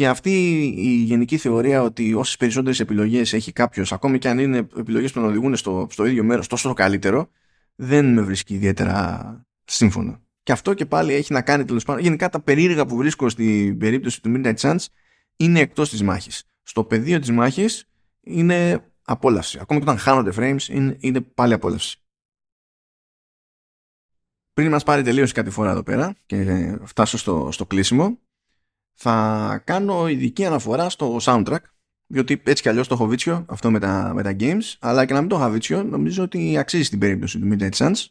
[0.00, 0.30] Και αυτή
[0.76, 5.20] η γενική θεωρία ότι όσες περισσότερες επιλογές έχει κάποιος, ακόμη και αν είναι επιλογές που
[5.20, 7.30] τον οδηγούν στο, στο ίδιο μέρος, τόσο το καλύτερο,
[7.74, 10.20] δεν με βρίσκει ιδιαίτερα σύμφωνο.
[10.42, 12.02] Και αυτό και πάλι έχει να κάνει τέλος πάντων.
[12.02, 14.84] Γενικά τα περίεργα που βρίσκω στην περίπτωση του Midnight Suns
[15.36, 16.44] είναι εκτός της μάχης.
[16.62, 17.88] Στο πεδίο της μάχης
[18.20, 19.58] είναι απόλαυση.
[19.60, 22.02] Ακόμα και όταν χάνονται frames είναι, είναι πάλι απόλαυση.
[24.52, 28.18] Πριν μας πάρει τελείωση κάτι φορά εδώ πέρα και φτάσω στο, στο κλείσιμο
[29.02, 31.62] θα κάνω ειδική αναφορά στο soundtrack
[32.06, 35.12] διότι έτσι κι αλλιώς το έχω βίτσιο αυτό με τα, με τα games αλλά και
[35.12, 38.04] να μην το έχω βίτσιο νομίζω ότι αξίζει στην περίπτωση του Midnight Suns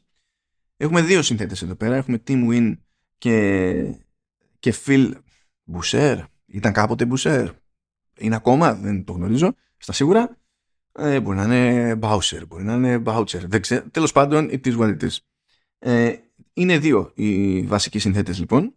[0.81, 1.95] Έχουμε δύο συνθέτες εδώ πέρα.
[1.95, 2.77] Έχουμε Tim Win
[3.17, 3.95] και,
[4.59, 5.11] και Phil
[5.73, 6.23] Boucher.
[6.45, 7.47] Ήταν κάποτε Boucher.
[8.17, 9.55] Είναι ακόμα, δεν το γνωρίζω.
[9.77, 10.37] Στα σίγουρα.
[10.91, 13.41] Ε, μπορεί να είναι Bowser, μπορεί να είναι Boucher.
[13.45, 13.89] Δεν ξέρω.
[13.91, 15.17] Τέλος πάντων, it is what it is.
[15.79, 16.15] Ε,
[16.53, 18.75] είναι δύο οι βασικοί συνθέτες λοιπόν.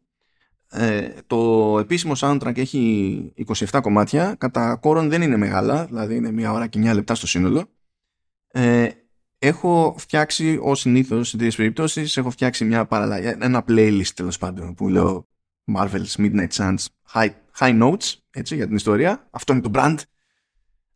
[0.75, 3.33] Ε, το επίσημο soundtrack έχει
[3.71, 4.35] 27 κομμάτια.
[4.39, 7.65] Κατά κόρον δεν είναι μεγάλα, δηλαδή είναι μία ώρα και 9 λεπτά στο σύνολο.
[8.49, 8.89] Ε,
[9.39, 14.75] έχω φτιάξει ως συνήθως σε τέτοιε περιπτώσεις, έχω φτιάξει μια παραλλαγή, ένα playlist τέλος πάντων
[14.75, 15.29] που λέω
[15.77, 19.29] Marvel's Midnight Suns High, high Notes έτσι, για την ιστορία.
[19.31, 19.97] Αυτό είναι το brand.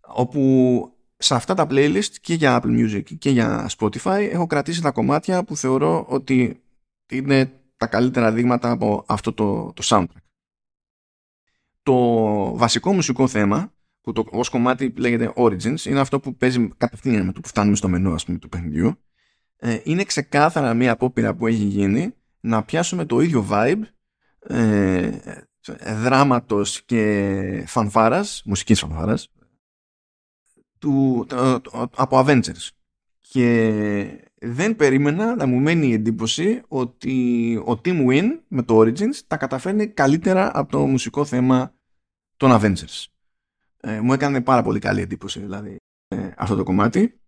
[0.01, 4.91] Όπου σε αυτά τα playlist και για Apple Music και για Spotify έχω κρατήσει τα
[4.91, 6.63] κομμάτια που θεωρώ ότι
[7.11, 10.23] είναι τα καλύτερα δείγματα από αυτό το, το soundtrack.
[11.83, 17.27] Το βασικό μουσικό θέμα που το ως κομμάτι λέγεται Origins είναι αυτό που παίζει κατευθείαν
[17.27, 19.01] με το που φτάνουμε στο μενού ας πούμε του παιχνιδιού
[19.57, 23.83] ε, είναι ξεκάθαρα μια απόπειρα που έχει γίνει να πιάσουμε το ίδιο vibe
[24.39, 25.11] ε,
[26.03, 29.29] δράματος και φανφάρας μουσικής φανφάρας
[30.79, 31.27] του,
[31.97, 32.69] από Avengers
[33.21, 39.21] και δεν περίμενα να μου μένει η εντύπωση ότι ο Team Win με το Origins
[39.27, 41.75] τα καταφέρνει καλύτερα από το μουσικό θέμα
[42.37, 43.05] των Avengers
[43.81, 45.77] ε, μου έκανε πάρα πολύ καλή εντύπωση δηλαδή
[46.09, 47.21] ε, αυτό το κομμάτι.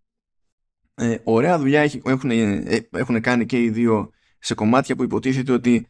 [0.95, 5.89] Ε, ωραία δουλειά έχουν, ε, έχουν κάνει και οι δύο σε κομμάτια που υποτίθεται ότι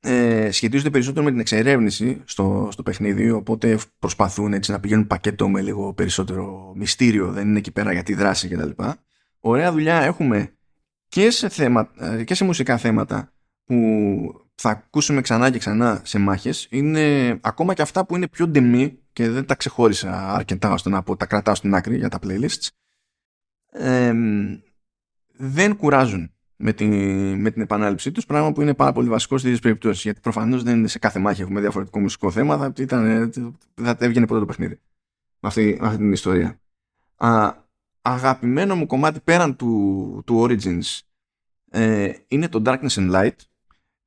[0.00, 5.48] ε, σχετίζονται περισσότερο με την εξερεύνηση στο, στο παιχνίδι οπότε προσπαθούν έτσι να πηγαίνουν πακέτο
[5.48, 8.82] με λίγο περισσότερο μυστήριο δεν είναι εκεί πέρα για τη δράση κτλ.
[9.40, 10.52] Ωραία δουλειά έχουμε
[11.12, 13.32] και σε, θέμα, ε, και σε μουσικά θέματα
[13.64, 13.76] που
[14.54, 18.98] θα ακούσουμε ξανά και ξανά σε μάχες είναι ακόμα και αυτά που είναι πιο ντεμή
[19.12, 22.68] και δεν τα ξεχώρισα αρκετά ώστε να πω τα κρατάω στην άκρη για τα playlists
[25.36, 26.90] δεν κουράζουν με την,
[27.40, 30.78] με την επανάληψή τους πράγμα που είναι πάρα πολύ βασικό στις περιπτώσεις γιατί προφανώς δεν
[30.78, 33.32] είναι σε κάθε μάχη έχουμε διαφορετικό μουσικό θέμα θα, ήταν,
[33.74, 34.80] θα έβγαινε πρώτο το παιχνίδι
[35.38, 36.60] με αυτή, αυτή την ιστορία.
[37.16, 37.61] Α,
[38.02, 41.00] αγαπημένο μου κομμάτι πέραν του, του Origins
[41.70, 43.36] ε, είναι το Darkness and Light.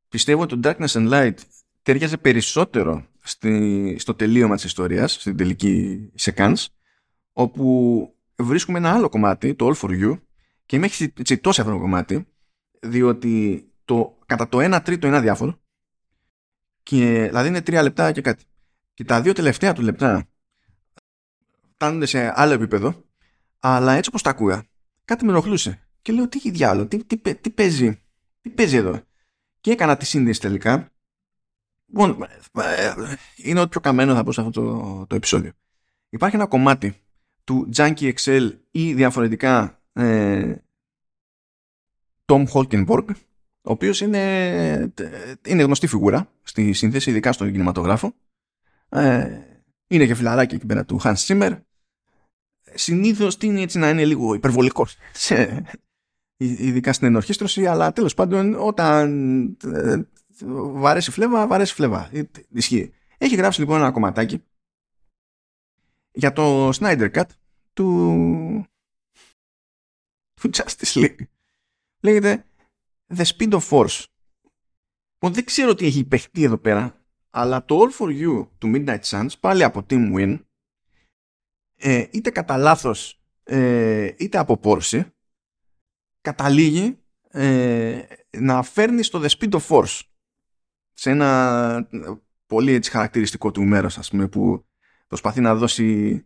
[0.09, 1.37] Πιστεύω ότι το Darkness and Light
[1.81, 6.69] ταιριάζει περισσότερο στη, στο τελείωμα της ιστορίας, στην τελική σεκάνς,
[7.33, 10.19] όπου βρίσκουμε ένα άλλο κομμάτι, το All For You,
[10.65, 12.27] και με έχει τσιτώσει αυτό το κομμάτι,
[12.79, 15.59] διότι το, κατά το 1 τρίτο είναι αδιάφορο,
[16.83, 18.43] και, δηλαδή είναι τρία λεπτά και κάτι.
[18.93, 20.29] Και τα δύο τελευταία του λεπτά
[21.73, 23.04] φτάνουν σε άλλο επίπεδο,
[23.73, 24.65] αλλά έτσι όπως τα ακούγα,
[25.05, 25.79] κάτι με ενοχλούσε.
[26.01, 28.01] Και λέω τι διάλογο, τι, τι, τι, παίζει,
[28.41, 29.01] τι παίζει εδώ.
[29.61, 30.89] Και έκανα τη σύνδεση τελικά
[31.87, 32.27] Λοιπόν,
[33.35, 35.51] είναι ό,τι πιο καμένο θα πω σε αυτό το, το επεισόδιο.
[36.09, 36.95] Υπάρχει ένα κομμάτι
[37.43, 40.55] του Junkie Excel ή διαφορετικά ε,
[42.25, 43.05] Tom Holkenborg
[43.61, 44.93] ο οποίος είναι,
[45.45, 48.13] είναι γνωστή φιγούρα στη σύνθεση, ειδικά στον κινηματογράφο.
[48.89, 49.39] Ε,
[49.87, 51.59] είναι και φιλαράκι εκεί πέρα του Hans Zimmer.
[52.77, 55.63] Συνήθως είναι έτσι να είναι λίγο υπερβολικός σε,
[56.37, 60.01] ειδικά στην ενορχίστρωση, αλλά τέλος πάντων όταν ε,
[60.73, 62.09] βαρέσει φλέβα, βαρέσει φλέβα.
[62.11, 62.93] Ε, ισχύει.
[63.17, 64.43] Έχει γράψει λοιπόν ένα κομματάκι
[66.11, 67.23] για το Snyder Cut
[67.73, 68.67] του,
[70.41, 71.19] του Justice League.
[72.01, 72.45] Λέγεται
[73.15, 74.03] The Speed of Force.
[75.13, 79.01] Λοιπόν, δεν ξέρω τι έχει παιχτεί εδώ πέρα, αλλά το All For You του Midnight
[79.01, 80.39] Suns, πάλι από Team Win,
[81.75, 85.13] ε, είτε κατά λάθος ε, είτε από πόρση,
[86.21, 86.99] καταλήγει
[87.29, 88.01] ε,
[88.37, 89.99] να φέρνει στο The Speed of Force
[90.93, 91.89] σε ένα
[92.45, 94.65] πολύ έτσι χαρακτηριστικό του μέρος ας πούμε που
[95.07, 96.21] προσπαθεί να δώσει,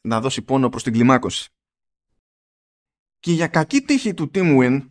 [0.00, 1.50] να δώσει πόνο προς την κλιμάκωση.
[3.18, 4.88] Και για κακή τύχη του Team Win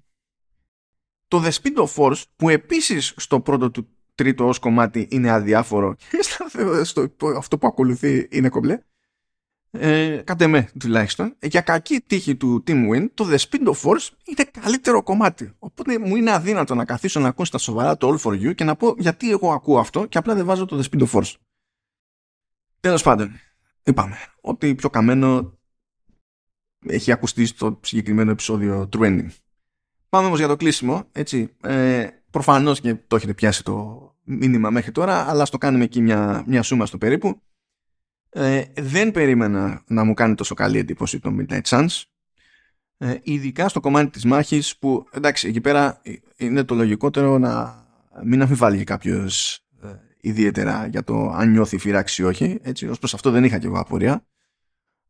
[1.28, 5.96] το The Speed of Force που επίσης στο πρώτο του τρίτο ως κομμάτι είναι αδιάφορο
[6.12, 8.80] και στο, αυτό που ακολουθεί είναι κομπλέ
[9.80, 14.10] ε, κάτε με τουλάχιστον για κακή τύχη του Team Win το The Speed of Force
[14.24, 18.28] είναι καλύτερο κομμάτι οπότε μου είναι αδύνατο να καθίσω να ακούσω τα σοβαρά το All
[18.28, 20.90] For You και να πω γιατί εγώ ακούω αυτό και απλά δεν βάζω το The
[20.92, 21.34] Speed of Force
[22.80, 23.32] τέλος πάντων
[23.84, 25.58] είπαμε ότι πιο καμένο
[26.86, 29.30] έχει ακουστεί στο συγκεκριμένο επεισόδιο Trending
[30.10, 31.56] Πάμε όμως για το κλείσιμο, έτσι.
[31.62, 36.44] Ε, προφανώς και το έχετε πιάσει το μήνυμα μέχρι τώρα, αλλά στο κάνουμε εκεί μια,
[36.48, 37.42] μια σούμα στο περίπου.
[38.30, 42.02] Ε, δεν περίμενα να μου κάνει τόσο καλή εντύπωση το Midnight Suns.
[42.98, 46.02] Ε, ειδικά στο κομμάτι της μάχης που εντάξει εκεί πέρα
[46.38, 47.86] είναι το λογικότερο να
[48.24, 49.88] μην αμφιβάλλει κάποιος ε,
[50.22, 52.60] ιδιαίτερα για το αν νιώθει φυράξη ή όχι.
[52.62, 54.26] Έτσι, ως προς αυτό δεν είχα και εγώ απορία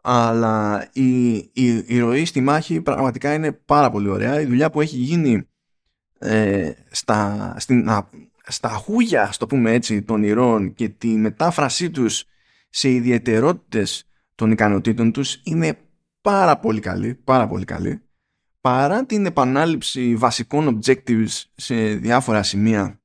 [0.09, 4.41] αλλά η, η, η ροή στη μάχη πραγματικά είναι πάρα πολύ ωραία.
[4.41, 5.47] Η δουλειά που έχει γίνει
[6.19, 7.89] ε, στα, στην,
[8.47, 12.25] στα χούγια, στο πούμε έτσι, των ηρώων και τη μετάφρασή τους
[12.69, 15.77] σε ιδιαιτερότητες των ικανοτήτων τους είναι
[16.21, 18.01] πάρα πολύ καλή, πάρα πολύ καλή.
[18.61, 23.01] Παρά την επανάληψη βασικών objectives σε διάφορα σημεία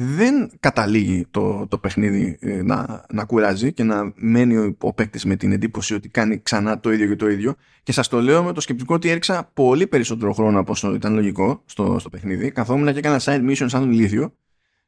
[0.00, 5.24] δεν καταλήγει το, το παιχνίδι ε, να, να κουράζει και να μένει ο, ο παίκτης
[5.24, 7.54] με την εντύπωση ότι κάνει ξανά το ίδιο και το ίδιο.
[7.82, 11.14] Και σας το λέω με το σκεπτικό ότι έριξα πολύ περισσότερο χρόνο από όσο ήταν
[11.14, 12.50] λογικό στο, στο παιχνίδι.
[12.50, 14.34] Καθόμουν και έκανα side mission σαν τον ηλίθιο,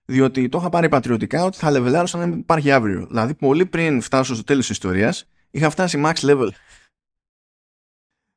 [0.04, 3.06] διότι το είχα πάρει πατριωτικά ότι θα λεβελάρω σαν να υπάρχει αύριο.
[3.06, 6.48] Δηλαδή, πολύ πριν φτάσω στο τέλος της ιστορίας, είχα φτάσει max level.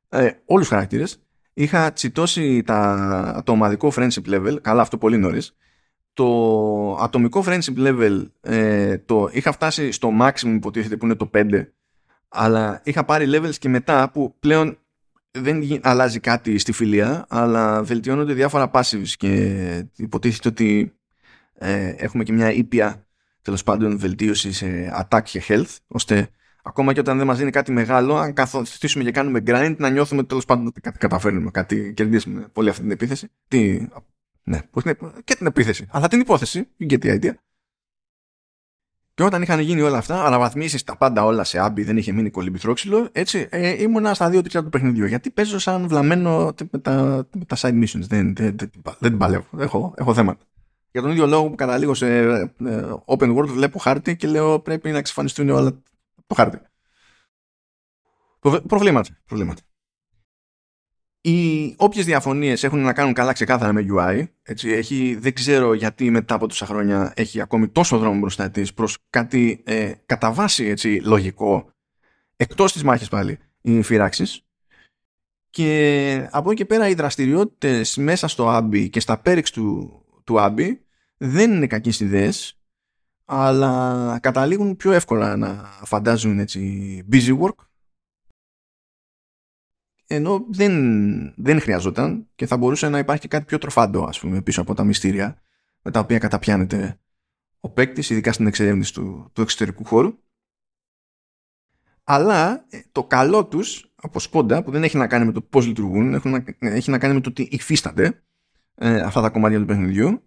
[0.08, 1.18] Ε, Όλους του χαρακτήρες.
[1.54, 5.54] Είχα τσιτώσει τα, το ομαδικό friendship level, καλά αυτό πολύ νωρίς
[6.14, 11.66] το ατομικό friendship level ε, το είχα φτάσει στο maximum υποτίθεται που είναι το 5
[12.28, 14.78] αλλά είχα πάρει levels και μετά που πλέον
[15.30, 20.94] δεν αλλάζει κάτι στη φιλία αλλά βελτιώνονται διάφορα passives και υποτίθεται ότι
[21.58, 23.06] ε, έχουμε και μια ήπια
[23.42, 26.28] τέλος πάντων βελτίωση σε attack και health ώστε
[26.62, 30.22] ακόμα και όταν δεν μας δίνει κάτι μεγάλο αν καθοριστήσουμε και κάνουμε grind να νιώθουμε
[30.24, 33.86] τέλος πάντων ότι κάτι καταφέρνουμε κάτι κερδίσουμε πολύ αυτή την επίθεση τι
[34.44, 34.60] ναι,
[35.24, 35.86] και την επίθεση.
[35.90, 37.32] Αλλά την υπόθεση, you get the idea.
[39.14, 42.30] Και όταν είχαν γίνει όλα αυτά, αναβαθμίσεις τα πάντα όλα σε άμπι, δεν είχε μείνει
[42.30, 45.06] κολυμπηθρόξυλο, έτσι ε, ήμουνα στα δύο τρίτα του παιχνιδιού.
[45.06, 48.06] Γιατί παίζω σαν βλαμμένο με τα, με τα side missions.
[48.06, 49.46] Δεν, δεν, δεν, δεν την παλεύω.
[49.58, 50.44] Έχω, έχω θέματα.
[50.94, 52.48] Για τον ίδιο λόγο που καταλήγω σε ε,
[53.04, 55.82] open world, βλέπω χάρτη και λέω πρέπει να εξαφανιστούν όλα
[56.26, 56.58] το χάρτη.
[58.66, 59.08] Προβλήματα.
[59.24, 59.62] προβλήματα.
[61.20, 66.10] Οι όποιες διαφωνίες έχουν να κάνουν καλά ξεκάθαρα με UI, έτσι, έχει, δεν ξέρω γιατί
[66.10, 70.64] μετά από τόσα χρόνια έχει ακόμη τόσο δρόμο μπροστά της προς κάτι ε, κατά βάση
[70.64, 71.70] έτσι, λογικό,
[72.36, 74.44] εκτός της μάχης πάλι, οι φυράξει.
[75.50, 80.34] Και από εκεί και πέρα οι δραστηριότητες μέσα στο Abby και στα πέριξ του, του
[80.38, 80.76] Abby
[81.24, 82.58] δεν είναι κακές ιδέες,
[83.24, 87.54] αλλά καταλήγουν πιο εύκολα να φαντάζουν έτσι busy work.
[90.06, 94.60] Ενώ δεν, δεν χρειαζόταν και θα μπορούσε να υπάρχει κάτι πιο τροφάντο ας πούμε πίσω
[94.60, 95.42] από τα μυστήρια
[95.82, 96.98] με τα οποία καταπιάνεται
[97.60, 100.18] ο παίκτης, ειδικά στην εξερεύνηση του, του εξωτερικού χώρου.
[102.04, 105.66] Αλλά ε, το καλό τους από σπόντα που δεν έχει να κάνει με το πώς
[105.66, 106.14] λειτουργούν
[106.58, 108.22] έχει να κάνει με το ότι υφίστανται
[108.74, 110.20] ε, αυτά τα κομμάτια του παιχνιδιού ε,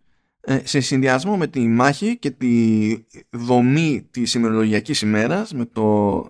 [0.63, 2.95] σε συνδυασμό με τη μάχη και τη
[3.29, 6.29] δομή της ημερολογιακής ημέρας με το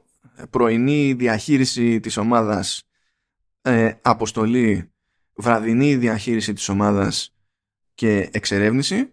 [0.49, 2.83] πρωινή διαχείριση της ομάδας
[3.61, 4.91] ε, αποστολή,
[5.35, 7.35] βραδινή διαχείριση της ομάδας
[7.93, 9.11] και εξερεύνηση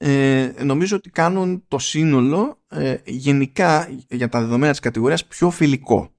[0.00, 6.12] ε, νομίζω ότι κάνουν το σύνολο ε, γενικά για τα δεδομένα της κατηγορίας πιο φιλικό.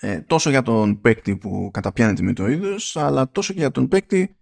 [0.00, 3.88] Ε, τόσο για τον παίκτη που καταπιάνεται με το είδος αλλά τόσο και για τον
[3.88, 4.39] παίκτη ε,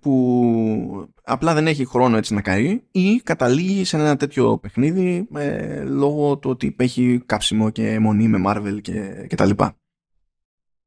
[0.00, 5.84] που απλά δεν έχει χρόνο έτσι να καεί ή καταλήγει σε ένα τέτοιο παιχνίδι ε,
[5.84, 9.76] λόγω του ότι έχει κάψιμο και αιμονή με Marvel και, και τα λοιπά.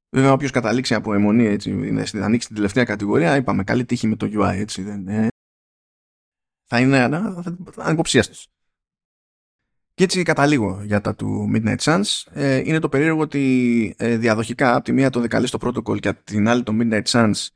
[0.09, 4.07] Βέβαια, όποιος καταλήξει από αιμονή, έτσι, είναι, θα ανοίξει την τελευταία κατηγορία, είπαμε καλή τύχη
[4.07, 5.27] με το UI, έτσι, δεν είναι.
[6.65, 7.09] Θα είναι
[7.75, 8.35] ανυποψίαστο.
[9.93, 12.23] Και έτσι καταλήγω για τα του Midnight Suns.
[12.31, 16.07] Ε, είναι το περίεργο ότι ε, διαδοχικά από τη μία το δεκαλείς στο protocol και
[16.07, 17.47] από την άλλη το Midnight Suns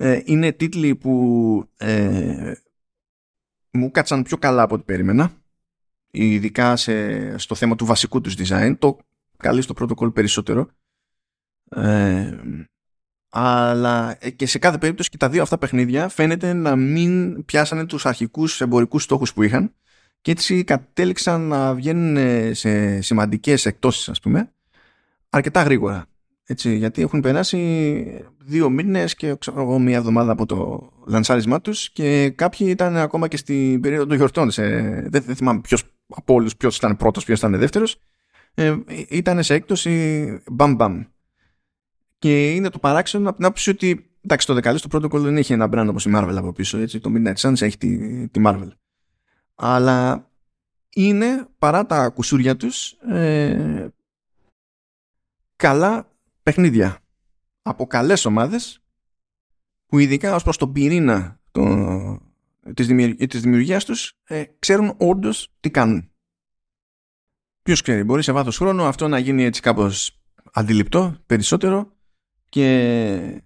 [0.00, 2.52] ε, είναι τίτλοι που ε,
[3.70, 5.32] μου κάτσαν πιο καλά από ό,τι περίμενα.
[6.10, 8.74] Ειδικά σε, στο θέμα του βασικού τους design.
[8.78, 8.98] Το
[9.36, 10.68] καλεί στο protocol περισσότερο.
[11.70, 12.38] Ε,
[13.28, 17.86] αλλά ε, και σε κάθε περίπτωση και τα δύο αυτά παιχνίδια φαίνεται να μην πιάσανε
[17.86, 19.74] τους αρχικούς εμπορικούς στόχους που είχαν
[20.20, 24.52] και έτσι κατέληξαν να βγαίνουν σε σημαντικές εκτόσεις ας πούμε
[25.30, 26.07] αρκετά γρήγορα
[26.50, 31.90] έτσι, γιατί έχουν περάσει δύο μήνες και ξέρω εγώ μία εβδομάδα από το λανσάρισμά τους
[31.90, 34.62] και κάποιοι ήταν ακόμα και στην περίοδο των γιορτών σε,
[35.08, 38.00] δεν, δεν θυμάμαι ποιος από όλους ποιος ήταν πρώτος, ποιος ήταν δεύτερος.
[38.54, 38.76] Ε,
[39.08, 41.04] ήταν σε έκπτωση μπαμ μπαμ.
[42.18, 45.52] Και είναι το παράξενο από την άποψη ότι εντάξει το δεκαλές το protocol δεν έχει
[45.52, 48.68] ένα brand όπως η Marvel από πίσω έτσι, το Midnight Suns έχει τη, τη Marvel.
[49.54, 50.28] Αλλά
[50.94, 53.88] είναι παρά τα κουσούρια τους ε,
[55.56, 56.17] καλά
[56.48, 56.98] παιχνίδια
[57.62, 58.82] από καλές ομάδες
[59.86, 61.64] που ειδικά ως προς τον πυρήνα το,
[62.74, 66.10] της, δημιουργία, της δημιουργίας τους ε, ξέρουν όντως τι κάνουν.
[67.62, 70.20] Ποιος ξέρει, μπορεί σε βάθος χρόνου αυτό να γίνει έτσι κάπως
[70.52, 71.92] αντιληπτό περισσότερο
[72.48, 73.42] και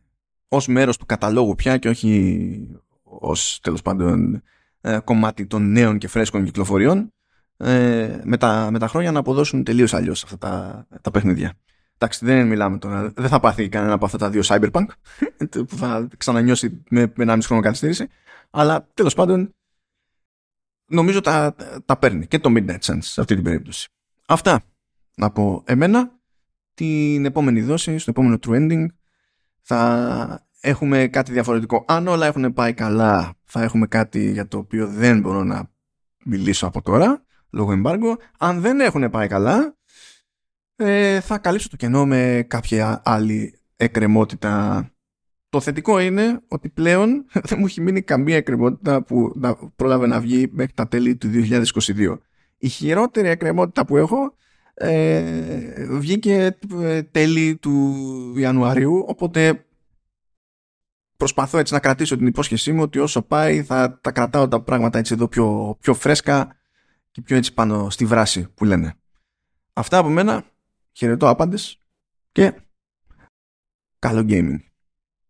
[0.48, 4.42] ως μέρος του καταλόγου πια και όχι ως τέλος πάντων
[4.80, 7.12] ε, κομμάτι των νέων και φρέσκων κυκλοφοριών
[7.57, 11.57] ε, με, τα, με τα χρόνια να αποδώσουν τελείως αλλιώς αυτά τα, τα παιχνίδια.
[12.03, 13.12] Εντάξει, δεν μιλάμε τώρα.
[13.16, 14.86] Δεν θα πάθει κανένα από αυτά τα δύο Cyberpunk
[15.68, 18.09] που θα ξανανιώσει με, με μισό χρόνο καθυστέρηση.
[18.50, 19.55] Αλλά τέλος πάντων
[20.86, 23.88] νομίζω τα, τα παίρνει και το Midnight Suns σε αυτή την περίπτωση.
[24.26, 24.62] Αυτά
[25.16, 26.20] από εμένα.
[26.74, 28.86] Την επόμενη δόση, στο επόμενο trending,
[29.61, 31.84] θα έχουμε κάτι διαφορετικό.
[31.88, 35.70] Αν όλα έχουν πάει καλά, θα έχουμε κάτι για το οποίο δεν μπορώ να
[36.24, 38.16] μιλήσω από τώρα, λόγω embargo.
[38.38, 39.76] Αν δεν έχουν πάει καλά,
[40.77, 44.87] ε, θα καλύψω το κενό με κάποια άλλη εκκρεμότητα.
[45.49, 50.20] Το θετικό είναι ότι πλέον δεν μου έχει μείνει καμία εκκρεμότητα που να πρόλαβε να
[50.20, 52.18] βγει μέχρι τα τέλη του 2022.
[52.59, 54.35] Η χειρότερη εκκρεμότητα που έχω
[54.75, 59.64] ε, βγήκε ε, τέλη του Ιανουαρίου, οπότε
[61.16, 64.99] προσπαθώ έτσι να κρατήσω την υπόσχεσή μου ότι όσο πάει θα τα κρατάω τα πράγματα
[64.99, 66.57] έτσι εδώ πιο, πιο φρέσκα
[67.11, 68.95] και πιο έτσι πάνω στη βράση που λένε.
[69.73, 70.45] Αυτά από μένα.
[70.93, 71.80] Χαιρετώ άπαντες
[72.32, 72.62] και
[73.99, 74.59] καλό gaming.